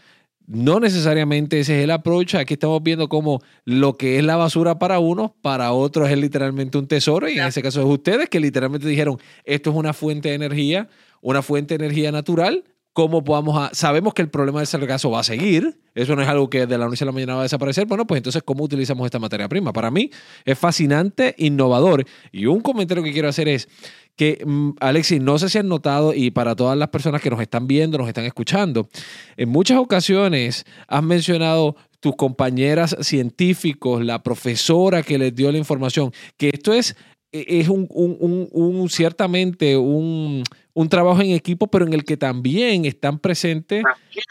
no 0.47 0.79
necesariamente 0.79 1.59
ese 1.59 1.77
es 1.77 1.83
el 1.83 1.91
approach. 1.91 2.35
Aquí 2.35 2.55
estamos 2.55 2.81
viendo 2.83 3.07
cómo 3.09 3.41
lo 3.65 3.97
que 3.97 4.17
es 4.17 4.23
la 4.23 4.35
basura 4.35 4.79
para 4.79 4.99
unos, 4.99 5.31
para 5.41 5.71
otros 5.71 6.09
es 6.09 6.17
literalmente 6.17 6.77
un 6.77 6.87
tesoro. 6.87 7.29
Y 7.29 7.39
en 7.39 7.47
ese 7.47 7.61
caso 7.61 7.81
es 7.81 7.87
ustedes 7.87 8.29
que 8.29 8.39
literalmente 8.39 8.87
dijeron, 8.87 9.17
esto 9.45 9.69
es 9.69 9.75
una 9.75 9.93
fuente 9.93 10.29
de 10.29 10.35
energía, 10.35 10.89
una 11.21 11.41
fuente 11.41 11.77
de 11.77 11.85
energía 11.85 12.11
natural 12.11 12.63
cómo 12.93 13.23
podamos... 13.23 13.57
A, 13.57 13.73
sabemos 13.73 14.13
que 14.13 14.21
el 14.21 14.29
problema 14.29 14.59
del 14.59 14.67
sargazo 14.67 15.11
va 15.11 15.19
a 15.19 15.23
seguir, 15.23 15.79
eso 15.95 16.15
no 16.15 16.21
es 16.21 16.27
algo 16.27 16.49
que 16.49 16.65
de 16.65 16.77
la 16.77 16.87
noche 16.87 17.03
a 17.03 17.07
la 17.07 17.11
mañana 17.11 17.33
va 17.33 17.39
a 17.41 17.43
desaparecer, 17.43 17.85
bueno, 17.87 18.07
pues 18.07 18.19
entonces, 18.19 18.43
¿cómo 18.43 18.63
utilizamos 18.63 19.05
esta 19.05 19.19
materia 19.19 19.49
prima? 19.49 19.73
Para 19.73 19.91
mí 19.91 20.11
es 20.45 20.57
fascinante, 20.57 21.35
innovador. 21.37 22.05
Y 22.31 22.45
un 22.45 22.61
comentario 22.61 23.03
que 23.03 23.11
quiero 23.11 23.27
hacer 23.27 23.49
es 23.49 23.67
que, 24.15 24.43
mm, 24.45 24.71
Alexis, 24.79 25.21
no 25.21 25.37
sé 25.37 25.49
si 25.49 25.57
han 25.57 25.67
notado, 25.67 26.13
y 26.13 26.31
para 26.31 26.55
todas 26.55 26.77
las 26.77 26.89
personas 26.89 27.21
que 27.21 27.29
nos 27.29 27.41
están 27.41 27.67
viendo, 27.67 27.97
nos 27.97 28.07
están 28.07 28.25
escuchando, 28.25 28.89
en 29.37 29.49
muchas 29.49 29.77
ocasiones 29.77 30.65
has 30.87 31.03
mencionado 31.03 31.75
tus 31.99 32.15
compañeras 32.15 32.95
científicos, 32.99 34.03
la 34.03 34.21
profesora 34.21 35.03
que 35.03 35.17
les 35.17 35.33
dio 35.33 35.51
la 35.51 35.57
información, 35.57 36.11
que 36.37 36.49
esto 36.49 36.73
es 36.73 36.95
e, 37.33 37.59
es 37.59 37.67
un, 37.67 37.87
un, 37.89 38.47
un, 38.51 38.89
ciertamente 38.89 39.75
un, 39.75 40.43
trabajo 40.89 41.21
en 41.21 41.31
equipo, 41.31 41.67
pero 41.67 41.85
en 41.85 41.93
el 41.93 42.05
que 42.05 42.15
también 42.15 42.85
están 42.85 43.19
presentes 43.19 43.83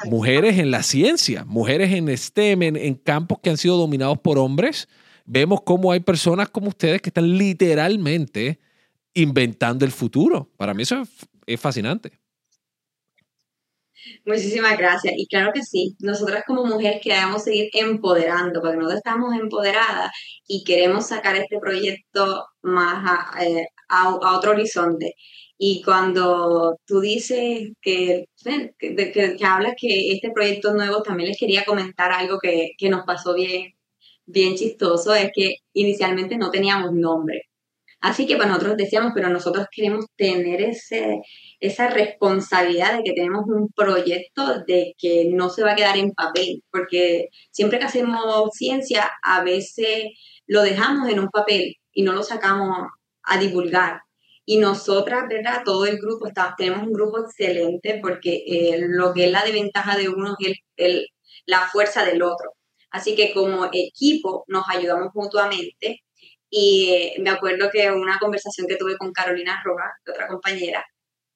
mujeres 0.04 0.58
en 0.58 0.70
la 0.70 0.82
ciencia, 0.82 1.44
mujeres 1.44 1.92
en 1.92 2.16
STEM, 2.16 2.62
en, 2.62 2.94
campos 2.94 3.38
que 3.42 3.50
han 3.50 3.56
sido 3.56 3.76
dominados 3.76 4.18
por 4.18 4.38
hombres. 4.38 4.88
Vemos 5.24 5.60
cómo 5.62 5.90
hay 5.92 6.00
personas 6.00 6.48
como 6.48 6.68
ustedes 6.68 7.02
que 7.02 7.10
están 7.10 7.36
literalmente 7.36 8.60
inventando 9.14 9.84
el 9.84 9.92
futuro. 9.92 10.50
Para 10.56 10.74
mí 10.74 10.82
eso 10.82 11.02
es 11.46 11.60
fascinante. 11.60 12.22
Muchísimas 14.24 14.76
gracias. 14.78 15.14
Y 15.16 15.26
claro 15.26 15.52
que 15.52 15.62
sí, 15.62 15.96
nosotras 16.00 16.44
como 16.46 16.64
mujeres 16.64 17.00
queremos 17.02 17.44
seguir 17.44 17.70
empoderando, 17.72 18.60
porque 18.60 18.76
nosotros 18.76 18.98
estamos 19.04 19.34
empoderadas 19.38 20.10
y 20.46 20.64
queremos 20.64 21.06
sacar 21.08 21.36
este 21.36 21.58
proyecto 21.58 22.46
más 22.62 23.30
a, 23.36 23.44
eh, 23.44 23.66
otro 24.22 24.52
horizonte. 24.52 25.14
Y 25.58 25.82
cuando 25.82 26.76
tú 26.86 27.00
dices 27.00 27.70
que, 27.80 28.26
que, 28.78 29.12
que, 29.12 29.44
hablas 29.44 29.74
que 29.80 30.12
este 30.12 30.30
proyecto 30.32 30.74
nuevo, 30.74 31.02
también 31.02 31.28
les 31.28 31.38
quería 31.38 31.64
comentar 31.64 32.10
algo 32.12 32.38
que, 32.40 32.70
que 32.76 32.88
nos 32.88 33.04
pasó 33.06 33.34
bien, 33.34 33.72
bien 34.26 34.56
chistoso, 34.56 35.14
es 35.14 35.30
que 35.34 35.56
inicialmente 35.74 36.36
no 36.36 36.50
teníamos 36.50 36.92
nombre. 36.92 37.42
Así 38.02 38.26
que 38.26 38.36
pues 38.36 38.48
nosotros 38.48 38.76
decíamos, 38.76 39.12
pero 39.14 39.28
nosotros 39.30 39.66
queremos 39.70 40.06
tener 40.16 40.60
ese, 40.60 41.20
esa 41.60 41.88
responsabilidad 41.88 42.96
de 42.98 43.04
que 43.04 43.12
tenemos 43.12 43.44
un 43.46 43.68
proyecto 43.76 44.60
de 44.66 44.94
que 44.98 45.26
no 45.32 45.50
se 45.50 45.62
va 45.62 45.72
a 45.72 45.76
quedar 45.76 45.96
en 45.96 46.10
papel, 46.12 46.64
porque 46.72 47.28
siempre 47.52 47.78
que 47.78 47.84
hacemos 47.84 48.50
ciencia, 48.54 49.08
a 49.22 49.44
veces 49.44 50.06
lo 50.48 50.62
dejamos 50.62 51.08
en 51.10 51.20
un 51.20 51.28
papel 51.28 51.76
y 51.92 52.02
no 52.02 52.12
lo 52.12 52.24
sacamos 52.24 52.88
a 53.22 53.38
divulgar. 53.38 54.00
Y 54.44 54.58
nosotras, 54.58 55.28
¿verdad? 55.28 55.62
Todo 55.64 55.86
el 55.86 55.98
grupo, 55.98 56.26
está, 56.26 56.54
tenemos 56.58 56.84
un 56.84 56.92
grupo 56.92 57.20
excelente 57.20 58.00
porque 58.02 58.42
eh, 58.46 58.78
lo 58.80 59.14
que 59.14 59.26
es 59.26 59.32
la 59.32 59.44
desventaja 59.44 59.96
de 59.96 60.08
uno 60.08 60.34
es 60.38 60.58
la 61.46 61.68
fuerza 61.68 62.04
del 62.04 62.22
otro. 62.22 62.52
Así 62.90 63.14
que 63.14 63.32
como 63.32 63.66
equipo 63.72 64.44
nos 64.48 64.64
ayudamos 64.68 65.10
mutuamente 65.14 66.02
y 66.54 67.14
me 67.20 67.30
acuerdo 67.30 67.70
que 67.72 67.90
una 67.90 68.18
conversación 68.18 68.66
que 68.66 68.76
tuve 68.76 68.98
con 68.98 69.10
Carolina 69.10 69.62
Roja, 69.64 69.90
otra 70.06 70.28
compañera, 70.28 70.84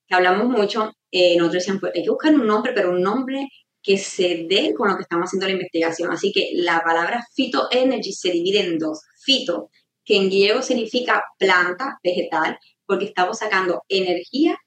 que 0.07 0.15
hablamos 0.15 0.47
mucho, 0.47 0.93
eh, 1.11 1.37
nosotros 1.39 1.63
decíamos, 1.63 1.81
pues 1.81 1.93
hay 1.95 2.03
que 2.03 2.11
buscar 2.11 2.35
un 2.35 2.47
nombre, 2.47 2.73
pero 2.75 2.91
un 2.91 3.01
nombre 3.01 3.49
que 3.83 3.97
se 3.97 4.47
dé 4.47 4.75
con 4.75 4.91
lo 4.91 4.97
que 4.97 5.05
estamos 5.05 5.29
haciendo 5.29 5.47
la 5.47 5.55
investigación. 5.55 6.13
Así 6.13 6.33
que 6.33 6.51
la 6.57 6.83
palabra 6.85 7.25
phytoenergy 7.35 8.13
se 8.13 8.31
divide 8.31 8.61
en 8.61 8.79
dos. 8.79 9.01
Fito, 9.25 9.71
que 10.05 10.17
en 10.17 10.27
griego 10.27 10.61
significa 10.61 11.25
planta, 11.39 11.99
vegetal, 12.05 12.59
porque 12.85 13.07
estamos 13.07 13.39
sacando 13.39 13.85
energía, 13.89 14.59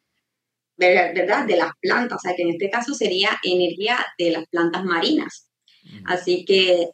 ¿verdad? 0.78 1.46
De 1.46 1.58
las 1.58 1.74
plantas, 1.80 2.18
o 2.18 2.22
sea 2.22 2.36
que 2.36 2.42
en 2.42 2.50
este 2.50 2.72
caso 2.72 2.96
sería 2.96 3.38
energía 3.44 4.04
de 4.18 4.32
las 4.32 4.46
plantas 4.48 4.84
marinas. 4.84 5.48
Así 6.06 6.44
que 6.44 6.90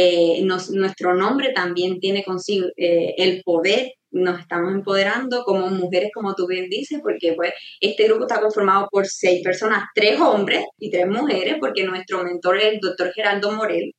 eh, 0.00 0.42
nuestro 0.42 1.14
nombre 1.14 1.52
también 1.52 1.98
tiene 1.98 2.22
consigo 2.24 2.68
eh, 2.76 3.14
el 3.18 3.42
poder 3.42 3.92
nos 4.10 4.40
estamos 4.40 4.72
empoderando 4.72 5.44
como 5.44 5.68
mujeres, 5.68 6.10
como 6.14 6.34
tú 6.34 6.46
bien 6.46 6.68
dices, 6.70 7.00
porque 7.02 7.34
pues 7.34 7.52
este 7.80 8.04
grupo 8.04 8.26
está 8.26 8.40
conformado 8.40 8.88
por 8.90 9.06
seis 9.06 9.42
personas, 9.42 9.84
tres 9.94 10.20
hombres 10.20 10.64
y 10.78 10.90
tres 10.90 11.06
mujeres, 11.08 11.56
porque 11.60 11.84
nuestro 11.84 12.24
mentor 12.24 12.58
es 12.58 12.64
el 12.64 12.80
doctor 12.80 13.12
Geraldo 13.12 13.52
Morel, 13.52 13.92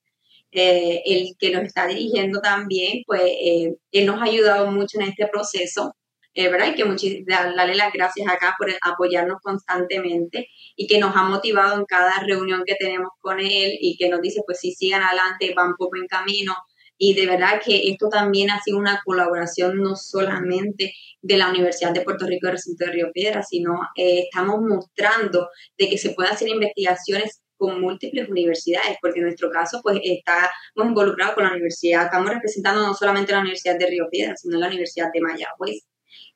eh, 0.52 1.02
el 1.06 1.36
que 1.38 1.52
nos 1.52 1.64
está 1.64 1.86
dirigiendo 1.88 2.40
también, 2.42 3.04
pues 3.06 3.22
eh, 3.24 3.76
él 3.92 4.06
nos 4.06 4.20
ha 4.22 4.24
ayudado 4.26 4.72
mucho 4.72 5.00
en 5.00 5.10
este 5.10 5.28
proceso. 5.28 5.94
¿Verdad? 6.48 6.68
Y 6.68 6.76
que 6.76 7.24
darle 7.26 7.76
las 7.76 7.92
gracias 7.92 8.28
acá 8.28 8.56
por 8.58 8.70
apoyarnos 8.82 9.42
constantemente 9.42 10.48
y 10.76 10.88
que 10.88 11.00
nos 11.00 11.16
ha 11.16 11.24
motivado 11.24 11.78
en 11.78 11.86
cada 11.86 12.20
reunión 12.20 12.64
que 12.66 12.76
tenemos 12.76 13.10
con 13.20 13.40
él 13.40 13.78
y 13.82 13.98
que 13.98 14.10
nos 14.10 14.22
dice, 14.22 14.42
pues 14.46 14.60
si 14.60 14.72
sigan 14.72 15.02
adelante, 15.02 15.54
van 15.56 15.76
por 15.76 15.90
buen 15.90 16.08
camino, 16.08 16.56
y 17.02 17.14
de 17.14 17.26
verdad 17.26 17.62
que 17.66 17.90
esto 17.90 18.10
también 18.10 18.52
ha 18.52 18.62
sido 18.62 18.78
una 18.78 19.02
colaboración 19.06 19.78
no 19.78 19.96
solamente 19.96 20.94
de 21.22 21.38
la 21.38 21.50
Universidad 21.50 21.94
de 21.94 22.02
Puerto 22.02 22.26
Rico 22.28 22.48
y 22.48 22.52
Recinto 22.52 22.86
de 22.86 22.92
Río 22.92 23.12
Piedra, 23.14 23.42
sino 23.42 23.80
eh, 23.96 24.24
estamos 24.26 24.60
mostrando 24.60 25.48
de 25.78 25.90
que 25.90 25.98
se 25.98 26.10
puede 26.10 26.30
hacer 26.30 26.50
investigaciones 26.50 27.42
con 27.56 27.80
múltiples 27.80 28.28
universidades, 28.30 28.98
porque 29.02 29.20
en 29.20 29.26
nuestro 29.26 29.50
caso 29.50 29.80
pues 29.82 30.00
estamos 30.04 30.50
involucrados 30.88 31.36
con 31.36 31.46
la 31.46 31.52
universidad, 31.52 32.06
estamos 32.06 32.30
representando 32.32 32.86
no 32.86 32.94
solamente 32.94 33.32
la 33.32 33.40
Universidad 33.40 33.78
de 33.80 33.88
Río 33.88 34.08
Piedra, 34.12 34.36
sino 34.36 34.60
la 34.60 34.68
Universidad 34.68 35.08
de 35.14 35.22
Mayagüez. 35.22 35.84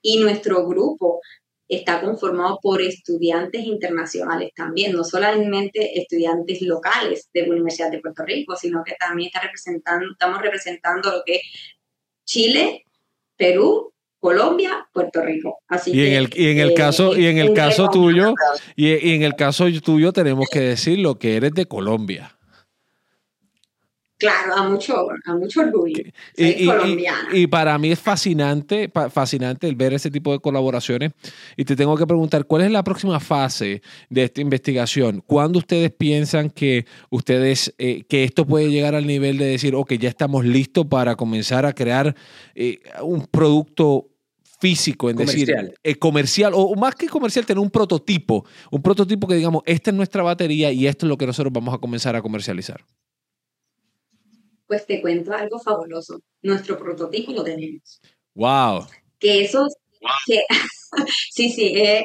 Y 0.01 0.17
nuestro 0.17 0.67
grupo 0.67 1.21
está 1.67 2.01
conformado 2.01 2.59
por 2.61 2.81
estudiantes 2.81 3.65
internacionales 3.65 4.51
también, 4.55 4.93
no 4.93 5.03
solamente 5.03 5.99
estudiantes 5.99 6.61
locales 6.61 7.29
de 7.33 7.47
la 7.47 7.53
Universidad 7.53 7.91
de 7.91 7.99
Puerto 7.99 8.23
Rico, 8.23 8.55
sino 8.55 8.83
que 8.83 8.95
también 8.99 9.27
está 9.27 9.41
representando, 9.41 10.11
estamos 10.11 10.41
representando 10.41 11.11
lo 11.11 11.23
que 11.25 11.35
es 11.35 11.41
Chile, 12.25 12.83
Perú, 13.35 13.93
Colombia, 14.19 14.87
Puerto 14.93 15.21
Rico. 15.21 15.59
Así 15.67 15.91
y 15.91 16.07
en 16.07 16.13
el, 16.13 16.29
y 16.33 16.51
en 16.51 16.59
el 16.59 16.71
eh, 16.71 16.75
caso, 16.75 17.17
y 17.17 17.27
en 17.27 17.37
el 17.37 17.53
caso 17.53 17.89
tuyo, 17.89 18.33
y 18.75 19.13
en 19.13 19.23
el 19.23 19.35
caso 19.35 19.65
tuyo 19.83 20.13
tenemos 20.13 20.47
que 20.49 20.61
decir 20.61 20.99
lo 20.99 21.17
que 21.19 21.35
eres 21.35 21.51
de 21.53 21.65
Colombia. 21.65 22.37
Claro, 24.23 24.55
a 24.55 24.69
mucho, 24.69 25.07
a 25.25 25.35
mucho 25.35 25.59
orgullo. 25.59 26.01
y, 26.37 26.65
colombiana. 26.65 27.27
Y, 27.33 27.47
para 27.47 27.77
mí 27.77 27.91
es 27.91 27.99
fascinante, 27.99 28.89
fascinante 29.11 29.67
el 29.67 29.75
ver 29.75 29.93
ese 29.93 30.09
tipo 30.09 30.31
de 30.31 30.39
colaboraciones. 30.39 31.11
Y 31.57 31.65
te 31.65 31.75
tengo 31.75 31.97
que 31.97 32.07
preguntar, 32.07 32.45
¿cuál 32.45 32.61
es 32.61 32.71
la 32.71 32.85
próxima 32.85 33.19
fase 33.19 33.81
de 34.09 34.23
esta 34.23 34.39
investigación? 34.39 35.21
¿Cuándo 35.27 35.59
ustedes 35.59 35.91
piensan 35.91 36.49
que 36.49 36.85
ustedes, 37.09 37.73
eh, 37.77 38.03
que 38.07 38.23
esto 38.23 38.47
puede 38.47 38.69
llegar 38.69 38.95
al 38.95 39.05
nivel 39.05 39.37
de 39.37 39.45
decir, 39.45 39.75
ok, 39.75 39.93
ya 39.93 40.07
estamos 40.07 40.45
listos 40.45 40.85
para 40.85 41.17
comenzar 41.17 41.65
a 41.65 41.73
crear 41.73 42.15
eh, 42.55 42.79
un 43.01 43.25
producto 43.27 44.07
físico, 44.61 45.09
en 45.09 45.17
decir, 45.17 45.53
eh, 45.83 45.95
comercial, 45.95 46.53
o 46.55 46.73
más 46.75 46.95
que 46.95 47.09
comercial, 47.09 47.45
tener 47.45 47.59
un 47.59 47.69
prototipo, 47.69 48.45
un 48.71 48.81
prototipo 48.81 49.27
que 49.27 49.35
digamos, 49.35 49.61
esta 49.65 49.91
es 49.91 49.97
nuestra 49.97 50.23
batería 50.23 50.71
y 50.71 50.87
esto 50.87 51.05
es 51.05 51.09
lo 51.09 51.17
que 51.17 51.25
nosotros 51.25 51.51
vamos 51.51 51.73
a 51.75 51.77
comenzar 51.79 52.15
a 52.15 52.21
comercializar? 52.21 52.85
Pues 54.73 54.87
te 54.87 55.01
cuento 55.01 55.33
algo 55.33 55.59
fabuloso. 55.59 56.19
Nuestro 56.41 56.79
prototipo 56.79 57.31
lo 57.31 57.43
tenemos. 57.43 58.01
¡Wow! 58.33 58.87
Que 59.19 59.41
eso, 59.43 59.67
sí, 61.31 61.49
sí, 61.51 61.77
eh, 61.77 62.03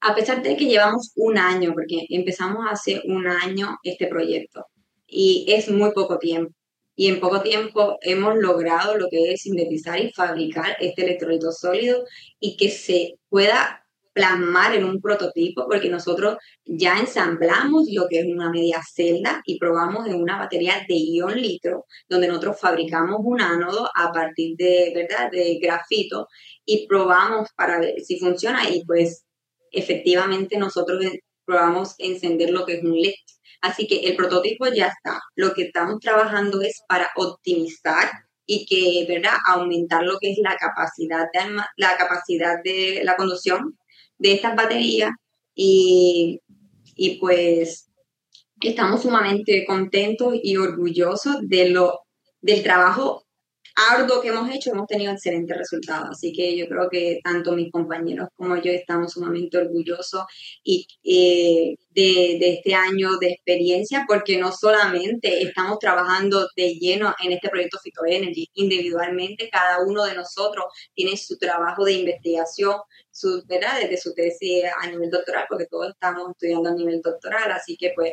a 0.00 0.14
pesar 0.14 0.42
de 0.42 0.56
que 0.56 0.64
llevamos 0.64 1.12
un 1.16 1.36
año, 1.36 1.72
porque 1.74 2.06
empezamos 2.08 2.64
hace 2.70 3.02
un 3.04 3.26
año 3.26 3.76
este 3.82 4.06
proyecto, 4.06 4.64
y 5.06 5.44
es 5.48 5.70
muy 5.70 5.92
poco 5.92 6.18
tiempo. 6.18 6.54
Y 6.94 7.08
en 7.08 7.20
poco 7.20 7.42
tiempo 7.42 7.98
hemos 8.00 8.36
logrado 8.36 8.96
lo 8.96 9.08
que 9.10 9.32
es 9.32 9.42
sintetizar 9.42 10.00
y 10.00 10.12
fabricar 10.12 10.78
este 10.80 11.04
electrolito 11.04 11.52
sólido 11.52 12.04
y 12.40 12.56
que 12.56 12.70
se 12.70 13.16
pueda 13.28 13.85
plasmar 14.16 14.74
en 14.74 14.84
un 14.84 14.98
prototipo, 14.98 15.66
porque 15.68 15.90
nosotros 15.90 16.38
ya 16.64 16.98
ensamblamos 16.98 17.86
lo 17.92 18.08
que 18.08 18.20
es 18.20 18.26
una 18.26 18.50
media 18.50 18.80
celda 18.82 19.42
y 19.44 19.58
probamos 19.58 20.06
en 20.06 20.14
una 20.14 20.38
batería 20.38 20.86
de 20.88 20.94
ion 20.94 21.38
litro, 21.38 21.84
donde 22.08 22.26
nosotros 22.26 22.58
fabricamos 22.58 23.18
un 23.22 23.42
ánodo 23.42 23.90
a 23.94 24.10
partir 24.12 24.56
de, 24.56 24.92
¿verdad?, 24.94 25.30
de 25.30 25.58
grafito 25.60 26.28
y 26.64 26.86
probamos 26.86 27.50
para 27.54 27.78
ver 27.78 28.00
si 28.00 28.18
funciona 28.18 28.70
y 28.70 28.86
pues 28.86 29.26
efectivamente 29.70 30.56
nosotros 30.56 31.04
probamos 31.44 31.94
encender 31.98 32.48
lo 32.48 32.64
que 32.64 32.78
es 32.78 32.84
un 32.84 32.98
LED. 32.98 33.12
Así 33.60 33.86
que 33.86 34.00
el 34.00 34.16
prototipo 34.16 34.66
ya 34.68 34.86
está. 34.86 35.20
Lo 35.34 35.52
que 35.52 35.64
estamos 35.64 36.00
trabajando 36.00 36.62
es 36.62 36.80
para 36.88 37.08
optimizar 37.16 38.10
y 38.46 38.64
que, 38.64 39.12
¿verdad?, 39.12 39.36
aumentar 39.46 40.04
lo 40.04 40.16
que 40.18 40.32
es 40.32 40.38
la 40.38 40.56
capacidad 40.56 41.26
de, 41.34 41.56
la 41.76 41.96
capacidad 41.98 42.62
de 42.64 43.02
la 43.04 43.16
conducción 43.16 43.76
de 44.18 44.32
estas 44.32 44.56
baterías 44.56 45.10
y, 45.54 46.40
y 46.94 47.18
pues 47.18 47.90
estamos 48.60 49.02
sumamente 49.02 49.64
contentos 49.66 50.34
y 50.42 50.56
orgullosos 50.56 51.36
de 51.42 51.70
lo, 51.70 52.00
del 52.40 52.62
trabajo 52.62 53.25
arduo 53.76 54.20
que 54.20 54.28
hemos 54.28 54.50
hecho, 54.54 54.70
hemos 54.70 54.86
tenido 54.86 55.12
excelentes 55.12 55.56
resultados. 55.56 56.10
Así 56.10 56.32
que 56.32 56.56
yo 56.56 56.66
creo 56.66 56.88
que 56.90 57.20
tanto 57.22 57.52
mis 57.52 57.70
compañeros 57.70 58.28
como 58.36 58.56
yo 58.56 58.72
estamos 58.72 59.12
sumamente 59.12 59.58
orgullosos 59.58 60.24
y, 60.64 60.86
eh, 61.04 61.76
de, 61.90 62.38
de, 62.40 62.54
este 62.54 62.74
año 62.74 63.16
de 63.18 63.28
experiencia, 63.28 64.04
porque 64.08 64.38
no 64.38 64.52
solamente 64.52 65.42
estamos 65.42 65.78
trabajando 65.78 66.48
de 66.56 66.74
lleno 66.74 67.14
en 67.22 67.32
este 67.32 67.48
proyecto 67.48 67.78
Energy 68.06 68.48
individualmente 68.54 69.48
cada 69.50 69.84
uno 69.84 70.04
de 70.04 70.14
nosotros 70.14 70.66
tiene 70.94 71.16
su 71.16 71.38
trabajo 71.38 71.84
de 71.84 71.94
investigación, 71.94 72.76
su, 73.10 73.42
¿verdad? 73.46 73.80
desde 73.80 73.96
su 73.96 74.14
tesis 74.14 74.64
a 74.80 74.86
nivel 74.88 75.10
doctoral, 75.10 75.46
porque 75.48 75.66
todos 75.66 75.90
estamos 75.90 76.30
estudiando 76.30 76.70
a 76.70 76.74
nivel 76.74 77.00
doctoral, 77.02 77.50
así 77.52 77.76
que 77.76 77.92
pues 77.94 78.12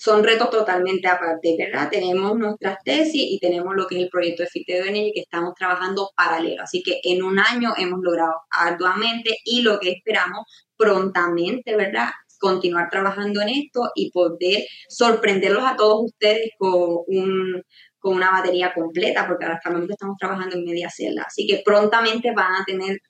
son 0.00 0.24
retos 0.24 0.48
totalmente 0.48 1.06
aparte, 1.08 1.56
¿verdad? 1.58 1.90
Tenemos 1.90 2.34
nuestras 2.38 2.78
tesis 2.82 3.22
y 3.22 3.38
tenemos 3.38 3.74
lo 3.76 3.86
que 3.86 3.96
es 3.96 4.02
el 4.04 4.08
proyecto 4.08 4.42
de 4.42 4.48
Fiteo 4.48 4.84
que 4.84 5.12
estamos 5.14 5.52
trabajando 5.54 6.08
paralelo. 6.16 6.62
Así 6.62 6.82
que 6.82 7.00
en 7.02 7.22
un 7.22 7.38
año 7.38 7.74
hemos 7.76 8.00
logrado 8.00 8.32
arduamente 8.50 9.36
y 9.44 9.60
lo 9.60 9.78
que 9.78 9.90
esperamos 9.90 10.46
prontamente, 10.74 11.76
¿verdad? 11.76 12.08
Continuar 12.38 12.88
trabajando 12.88 13.42
en 13.42 13.50
esto 13.50 13.90
y 13.94 14.10
poder 14.10 14.64
sorprenderlos 14.88 15.64
a 15.66 15.76
todos 15.76 16.06
ustedes 16.06 16.48
con 16.56 17.02
un, 17.06 17.62
con 17.98 18.14
una 18.14 18.30
batería 18.30 18.72
completa, 18.72 19.28
porque 19.28 19.44
el 19.44 19.72
momento 19.72 19.92
estamos 19.92 20.16
trabajando 20.18 20.56
en 20.56 20.64
media 20.64 20.88
celda. 20.88 21.24
Así 21.26 21.46
que 21.46 21.60
prontamente 21.62 22.32
van 22.34 22.54
a 22.54 22.64
tener 22.64 23.00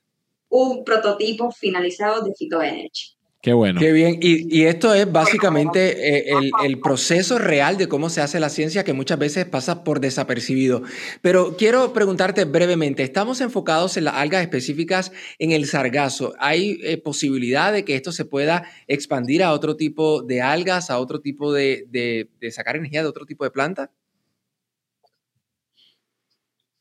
un 0.48 0.82
prototipo 0.82 1.52
finalizado 1.52 2.24
de 2.24 2.32
Energy. 2.40 3.19
Qué 3.42 3.54
bueno. 3.54 3.80
Qué 3.80 3.90
bien. 3.92 4.18
Y, 4.20 4.64
esto 4.64 4.92
es 4.92 5.10
básicamente 5.10 6.28
eh, 6.28 6.50
el, 6.62 6.78
proceso 6.78 7.38
real 7.38 7.78
de 7.78 7.88
cómo 7.88 8.10
se 8.10 8.20
hace 8.20 8.38
la 8.38 8.50
ciencia 8.50 8.84
que 8.84 8.92
muchas 8.92 9.18
veces 9.18 9.46
pasa 9.46 9.82
por 9.82 10.00
desapercibido. 10.00 10.82
Pero 11.22 11.56
quiero 11.56 11.94
preguntarte 11.94 12.44
brevemente, 12.44 13.02
estamos 13.02 13.40
enfocados 13.40 13.96
en 13.96 14.04
las 14.04 14.14
algas 14.14 14.42
específicas 14.42 15.10
en 15.38 15.52
el 15.52 15.66
sargazo. 15.66 16.34
¿Hay 16.38 16.80
eh, 16.82 16.98
posibilidad 16.98 17.72
de 17.72 17.86
que 17.86 17.94
esto 17.94 18.12
se 18.12 18.26
pueda 18.26 18.70
expandir 18.86 19.42
a 19.42 19.52
otro 19.52 19.74
tipo 19.74 20.22
de 20.22 20.42
algas, 20.42 20.90
a 20.90 20.98
otro 20.98 21.20
tipo 21.22 21.50
de, 21.50 21.86
de 21.90 22.50
sacar 22.50 22.76
energía 22.76 23.02
de 23.02 23.08
otro 23.08 23.24
tipo 23.24 23.44
de 23.44 23.50
planta? 23.50 23.90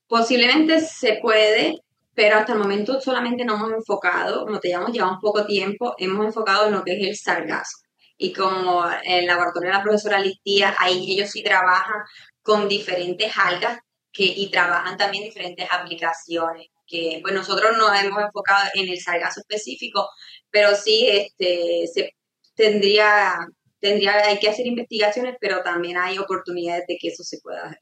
Posiblemente 0.09 0.81
se 0.81 1.19
puede, 1.21 1.83
pero 2.19 2.35
hasta 2.35 2.51
el 2.51 2.59
momento 2.59 2.99
solamente 2.99 3.45
nos 3.45 3.61
hemos 3.61 3.71
enfocado, 3.71 4.43
como 4.43 4.59
te 4.59 4.67
llamo, 4.67 4.89
llevamos 4.89 5.19
poco 5.21 5.45
tiempo, 5.45 5.95
hemos 5.97 6.25
enfocado 6.25 6.67
en 6.67 6.73
lo 6.73 6.83
que 6.83 6.91
es 6.91 7.07
el 7.07 7.15
sargazo. 7.15 7.77
Y 8.17 8.33
como 8.33 8.83
el 9.05 9.25
laboratorio 9.25 9.69
de 9.69 9.77
la 9.77 9.81
profesora 9.81 10.19
Listía, 10.19 10.75
ahí 10.79 11.13
ellos 11.13 11.29
sí 11.29 11.41
trabajan 11.41 12.01
con 12.41 12.67
diferentes 12.67 13.31
algas 13.37 13.79
que, 14.11 14.25
y 14.25 14.51
trabajan 14.51 14.97
también 14.97 15.23
diferentes 15.23 15.65
aplicaciones. 15.71 16.67
Que 16.85 17.19
pues 17.21 17.33
nosotros 17.33 17.77
nos 17.77 17.97
hemos 18.03 18.21
enfocado 18.21 18.67
en 18.73 18.89
el 18.89 18.99
sargazo 18.99 19.39
específico, 19.39 20.05
pero 20.49 20.75
sí 20.75 21.07
este, 21.09 21.87
se 21.87 22.11
tendría, 22.53 23.47
tendría, 23.79 24.25
hay 24.25 24.39
que 24.39 24.49
hacer 24.49 24.67
investigaciones, 24.67 25.37
pero 25.39 25.63
también 25.63 25.97
hay 25.97 26.17
oportunidades 26.17 26.83
de 26.85 26.97
que 26.99 27.07
eso 27.07 27.23
se 27.23 27.39
pueda 27.41 27.79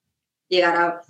llegar 0.48 0.76
a 0.76 1.02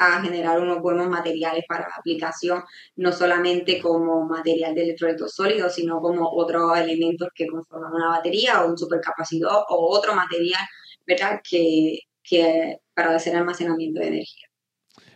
a 0.00 0.22
generar 0.22 0.58
unos 0.58 0.80
buenos 0.80 1.08
materiales 1.08 1.64
para 1.68 1.86
aplicación, 1.94 2.64
no 2.96 3.12
solamente 3.12 3.78
como 3.80 4.24
material 4.24 4.74
de 4.74 4.84
electrolito 4.84 5.28
sólido, 5.28 5.68
sino 5.68 6.00
como 6.00 6.26
otros 6.26 6.78
elementos 6.78 7.28
que 7.34 7.46
conforman 7.46 7.92
una 7.92 8.08
batería 8.08 8.62
o 8.62 8.70
un 8.70 8.78
supercapacitor 8.78 9.64
o 9.68 9.96
otro 9.96 10.14
material, 10.14 10.62
¿verdad? 11.06 11.40
Que, 11.48 11.98
que 12.22 12.78
para 12.94 13.14
hacer 13.14 13.36
almacenamiento 13.36 14.00
de 14.00 14.06
energía. 14.06 14.46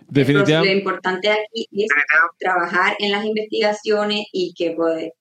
Definitivamente. 0.07 0.75
Lo 0.75 0.79
importante 0.79 1.31
aquí 1.31 1.67
es 1.73 1.89
trabajar 2.39 2.95
en 2.99 3.11
las 3.11 3.25
investigaciones 3.25 4.27
y 4.33 4.53
que 4.53 4.73
poder 4.73 5.15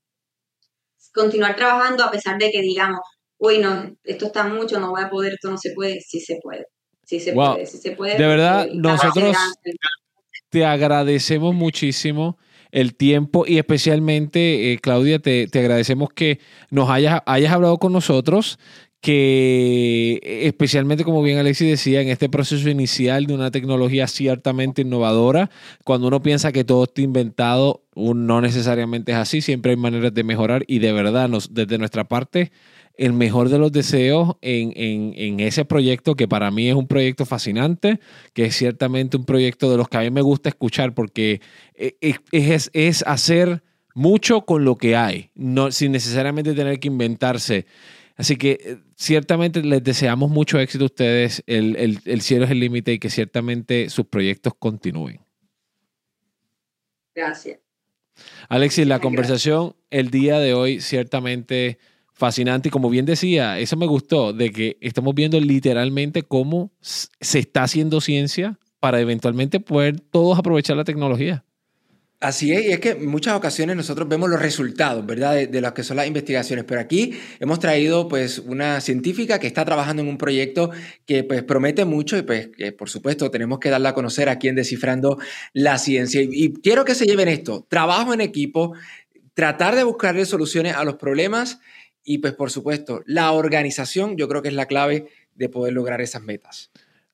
continuar 1.14 1.56
trabajando 1.56 2.04
a 2.04 2.12
pesar 2.12 2.38
de 2.38 2.52
que 2.52 2.62
digamos, 2.62 3.00
uy, 3.38 3.60
no, 3.60 3.96
esto 4.04 4.26
está 4.26 4.44
mucho, 4.44 4.78
no 4.82 4.90
voy 4.90 5.04
a 5.04 5.10
poder, 5.10 5.34
esto 5.36 5.50
no 5.50 5.58
se 5.58 5.72
puede, 5.74 6.02
sí 6.02 6.20
se 6.20 6.38
puede. 6.44 6.66
Sí 7.06 7.20
se 7.20 7.34
puede, 7.34 7.66
sí 7.66 7.78
se 7.78 7.92
puede. 7.92 8.18
De 8.18 8.26
verdad, 8.26 8.68
nosotros 8.74 9.36
te 10.50 10.66
agradecemos 10.66 11.54
muchísimo 11.54 12.38
el 12.72 12.96
tiempo 12.96 13.46
y 13.48 13.60
especialmente, 13.60 14.74
eh, 14.74 14.80
Claudia, 14.80 15.20
te, 15.20 15.48
te, 15.48 15.60
agradecemos 15.60 16.10
que 16.10 16.40
nos 16.72 16.90
hayas, 16.90 17.22
hayas 17.26 17.54
hablado 17.54 17.78
con 17.78 17.94
nosotros, 17.94 18.58
que 19.04 20.22
eh, 20.24 20.48
especialmente 20.48 21.04
como 21.04 21.22
bien 21.22 21.38
Alexis 21.38 21.68
decía, 21.68 22.00
en 22.00 22.08
este 22.08 22.30
proceso 22.30 22.70
inicial 22.70 23.26
de 23.26 23.34
una 23.34 23.52
tecnología 23.52 24.08
ciertamente 24.08 24.84
innovadora, 24.84 25.50
cuando 25.84 26.08
uno 26.08 26.24
piensa 26.24 26.54
que 26.54 26.64
todo 26.64 26.86
está 26.86 27.02
inventado, 27.02 27.84
no 27.96 28.40
necesariamente 28.40 29.12
es 29.12 29.18
así, 29.18 29.42
siempre 29.42 29.72
hay 29.72 29.78
maneras 29.78 30.14
de 30.14 30.24
mejorar 30.24 30.64
y 30.68 30.80
de 30.80 30.94
verdad, 30.94 31.30
desde 31.52 31.78
nuestra 31.78 32.08
parte, 32.08 32.54
el 32.96 33.12
mejor 33.12 33.50
de 33.50 33.60
los 33.60 33.74
deseos 33.74 34.38
en, 34.40 35.38
ese 35.42 35.66
proyecto, 35.66 36.16
que 36.16 36.30
para 36.30 36.50
mí 36.50 36.70
es 36.70 36.76
un 36.76 36.88
proyecto 36.88 37.26
fascinante, 37.26 38.00
que 38.32 38.46
es 38.46 38.56
ciertamente 38.56 39.18
un 39.18 39.26
proyecto 39.26 39.70
de 39.70 39.76
los 39.76 39.90
que 39.90 39.98
a 39.98 40.02
mí 40.02 40.12
me 40.12 40.22
gusta 40.22 40.48
escuchar, 40.48 40.94
porque 40.94 41.42
eh, 41.76 41.98
es, 42.32 42.72
es 42.72 43.04
hacer 43.06 43.64
mucho 43.96 44.46
con 44.46 44.64
lo 44.64 44.78
que 44.78 44.96
hay, 44.96 45.30
sin 45.72 45.92
necesariamente 45.92 46.54
tener 46.54 46.80
que 46.80 46.88
inventarse. 46.88 47.66
Así 48.16 48.36
que 48.36 48.60
eh, 48.64 48.78
ciertamente 49.04 49.62
les 49.62 49.84
deseamos 49.84 50.30
mucho 50.30 50.60
éxito 50.60 50.86
a 50.86 50.88
ustedes, 50.88 51.44
el, 51.46 52.00
el 52.06 52.22
cielo 52.22 52.46
es 52.46 52.52
el 52.52 52.62
límite 52.62 52.94
y 52.94 53.00
que 53.00 53.10
ciertamente 53.10 53.90
sus 53.90 54.06
proyectos 54.06 54.54
continúen. 54.58 55.20
Gracias. 57.14 57.60
Alexis, 58.48 58.88
la 58.88 59.00
conversación 59.00 59.76
el 59.90 60.10
día 60.10 60.40
de 60.40 60.54
hoy 60.54 60.80
ciertamente 60.80 61.80
fascinante 62.14 62.70
y 62.70 62.72
como 62.72 62.90
bien 62.90 63.06
decía, 63.06 63.60
eso 63.60 63.76
me 63.76 63.88
gustó, 63.88 64.32
de 64.32 64.52
que 64.52 64.78
estamos 64.80 65.14
viendo 65.14 65.40
literalmente 65.40 66.24
cómo 66.24 66.72
se 66.80 67.40
está 67.40 67.64
haciendo 67.64 68.00
ciencia 68.00 68.58
para 68.80 69.02
eventualmente 69.02 69.60
poder 69.60 70.00
todos 70.00 70.40
aprovechar 70.40 70.78
la 70.78 70.84
tecnología. 70.86 71.44
Así 72.24 72.54
es, 72.54 72.66
y 72.66 72.72
es 72.72 72.80
que 72.80 72.92
en 72.92 73.08
muchas 73.08 73.36
ocasiones 73.36 73.76
nosotros 73.76 74.08
vemos 74.08 74.30
los 74.30 74.42
resultados, 74.42 75.06
¿verdad?, 75.06 75.36
de, 75.36 75.48
de, 75.48 75.60
lo 75.60 75.74
que 75.74 75.84
son 75.84 75.98
las 75.98 76.08
investigaciones, 76.08 76.64
pero 76.64 76.80
aquí 76.80 77.20
hemos 77.42 77.60
traído 77.60 78.08
pues 78.08 78.40
una 78.40 78.80
científica 78.80 79.40
que 79.40 79.48
está 79.48 79.66
trabajando 79.66 80.04
en 80.04 80.08
un 80.08 80.18
proyecto 80.18 80.72
que 81.06 81.26
pues 81.26 81.44
promete 81.44 81.84
mucho 81.84 82.18
y 82.18 82.22
pues 82.22 82.48
por 82.78 82.90
supuesto 82.90 83.30
tenemos 83.30 83.60
que 83.60 83.70
darla 83.70 83.90
a 83.90 83.94
conocer 83.94 84.30
aquí 84.30 84.48
en 84.48 84.56
Descifrando 84.56 85.18
la 85.52 85.78
Ciencia. 85.78 86.22
Y, 86.22 86.30
y 86.32 86.54
quiero 86.54 86.86
que 86.86 86.96
se 86.96 87.06
lleven 87.06 87.28
esto, 87.28 87.68
trabajo 87.70 88.14
en 88.14 88.22
equipo, 88.22 88.72
tratar 89.34 89.76
de 89.76 89.84
buscarle 89.84 90.26
soluciones 90.26 90.78
a 90.78 90.86
los 90.86 90.96
problemas 90.96 91.60
y 92.06 92.20
pues 92.20 92.32
por 92.36 92.52
supuesto 92.52 93.04
la 93.06 93.34
organización 93.34 94.16
yo 94.16 94.30
creo 94.30 94.42
que 94.42 94.48
es 94.48 94.54
la 94.54 94.68
clave 94.68 95.08
de 95.36 95.50
poder 95.50 95.74
lograr 95.74 96.00
esas 96.00 96.22
metas. 96.22 96.72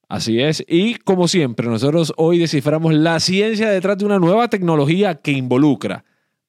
Así 0.10 0.42
es. 0.42 0.66
Y 0.68 0.96
como 0.96 1.28
siempre, 1.28 1.68
nosotros 1.68 2.14
hoy 2.18 2.40
desciframos 2.40 2.96
la 2.96 3.20
ciencia 3.20 3.70
detrás 3.70 4.00
de 4.00 4.06
una 4.06 4.18
nueva 4.18 4.50
tecnología 4.50 5.16
que 5.16 5.32
involucra 5.32 6.04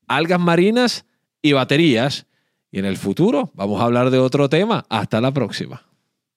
algas 0.08 0.40
marinas 0.40 1.04
y 1.42 1.52
baterías. 1.52 2.26
Y 2.72 2.78
en 2.78 2.86
el 2.86 2.96
futuro 2.96 3.50
vamos 3.54 3.80
a 3.80 3.84
hablar 3.84 4.10
de 4.10 4.18
otro 4.18 4.48
tema. 4.48 4.84
Hasta 4.88 5.20
la 5.20 5.30
próxima. 5.32 5.82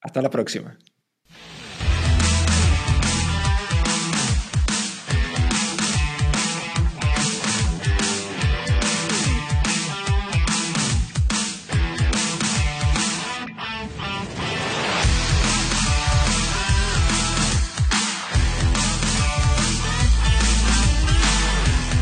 Hasta 0.02 0.20
la 0.20 0.28
próxima. 0.28 0.76